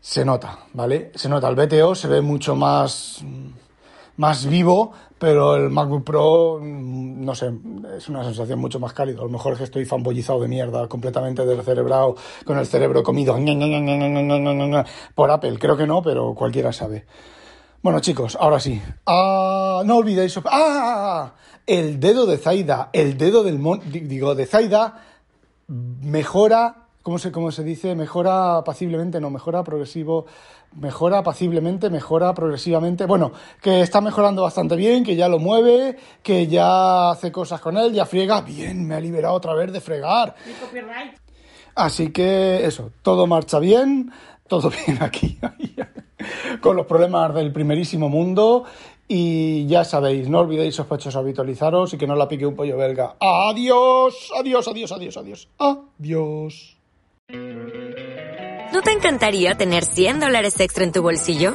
se 0.00 0.24
nota, 0.24 0.60
¿vale? 0.72 1.10
Se 1.14 1.28
nota, 1.28 1.48
el 1.48 1.56
BTO 1.56 1.94
se 1.94 2.08
ve 2.08 2.20
mucho 2.20 2.54
más, 2.54 3.22
más 4.16 4.46
vivo, 4.46 4.92
pero 5.18 5.56
el 5.56 5.70
MacBook 5.70 6.04
Pro, 6.04 6.60
no 6.62 7.34
sé, 7.34 7.52
es 7.96 8.08
una 8.08 8.22
sensación 8.22 8.60
mucho 8.60 8.78
más 8.78 8.92
cálida. 8.92 9.20
A 9.20 9.24
lo 9.24 9.28
mejor 9.28 9.52
es 9.52 9.58
que 9.58 9.64
estoy 9.64 9.84
fanboyizado 9.84 10.40
de 10.40 10.48
mierda, 10.48 10.86
completamente 10.86 11.44
del 11.44 11.62
cerebrado, 11.62 12.14
con 12.44 12.58
el 12.58 12.66
cerebro 12.66 13.02
comido 13.02 13.36
por 15.14 15.30
Apple. 15.32 15.58
Creo 15.58 15.76
que 15.76 15.86
no, 15.88 16.00
pero 16.00 16.32
cualquiera 16.34 16.72
sabe. 16.72 17.06
Bueno, 17.82 18.00
chicos, 18.00 18.36
ahora 18.38 18.60
sí. 18.60 18.80
Ah, 19.06 19.82
no 19.84 19.96
olvidéis. 19.96 20.38
¡Ah! 20.44 21.32
El 21.66 21.98
dedo 22.00 22.26
de 22.26 22.36
Zaida, 22.36 22.90
el 22.92 23.16
dedo 23.16 23.42
del 23.42 23.58
mon... 23.58 23.80
digo, 23.90 24.34
de 24.34 24.46
Zaida 24.46 25.02
mejora 25.68 26.80
¿Cómo 27.02 27.18
se, 27.18 27.32
cómo 27.32 27.50
se 27.50 27.64
dice? 27.64 27.94
Mejora 27.94 28.58
apaciblemente, 28.58 29.20
no, 29.20 29.30
mejora 29.30 29.64
progresivo, 29.64 30.26
mejora 30.76 31.18
apaciblemente, 31.18 31.88
mejora 31.88 32.34
progresivamente. 32.34 33.06
Bueno, 33.06 33.32
que 33.62 33.80
está 33.80 34.02
mejorando 34.02 34.42
bastante 34.42 34.76
bien, 34.76 35.02
que 35.02 35.16
ya 35.16 35.26
lo 35.26 35.38
mueve, 35.38 35.96
que 36.22 36.46
ya 36.46 37.10
hace 37.10 37.32
cosas 37.32 37.62
con 37.62 37.78
él, 37.78 37.94
ya 37.94 38.04
friega. 38.04 38.42
Bien, 38.42 38.86
me 38.86 38.96
ha 38.96 39.00
liberado 39.00 39.32
otra 39.32 39.54
vez 39.54 39.72
de 39.72 39.80
fregar. 39.80 40.34
Así 41.74 42.10
que 42.10 42.66
eso, 42.66 42.90
todo 43.00 43.26
marcha 43.26 43.58
bien, 43.58 44.12
todo 44.50 44.70
bien 44.86 44.98
aquí, 45.00 45.38
con 46.60 46.76
los 46.76 46.84
problemas 46.84 47.32
del 47.34 47.52
primerísimo 47.52 48.10
mundo. 48.10 48.64
Y 49.08 49.66
ya 49.66 49.82
sabéis, 49.82 50.28
no 50.28 50.40
olvidéis 50.40 50.74
sospechosos 50.74 51.16
habitualizaros 51.16 51.94
y 51.94 51.98
que 51.98 52.06
no 52.06 52.14
la 52.14 52.28
pique 52.28 52.46
un 52.46 52.54
pollo 52.54 52.76
belga. 52.76 53.16
Adiós, 53.18 54.30
adiós, 54.38 54.68
adiós, 54.68 54.92
adiós, 54.92 55.16
adiós. 55.16 55.48
Adiós. 55.58 56.76
¿No 58.72 58.82
te 58.82 58.92
encantaría 58.92 59.56
tener 59.56 59.84
100 59.84 60.20
dólares 60.20 60.60
extra 60.60 60.84
en 60.84 60.92
tu 60.92 61.02
bolsillo? 61.02 61.54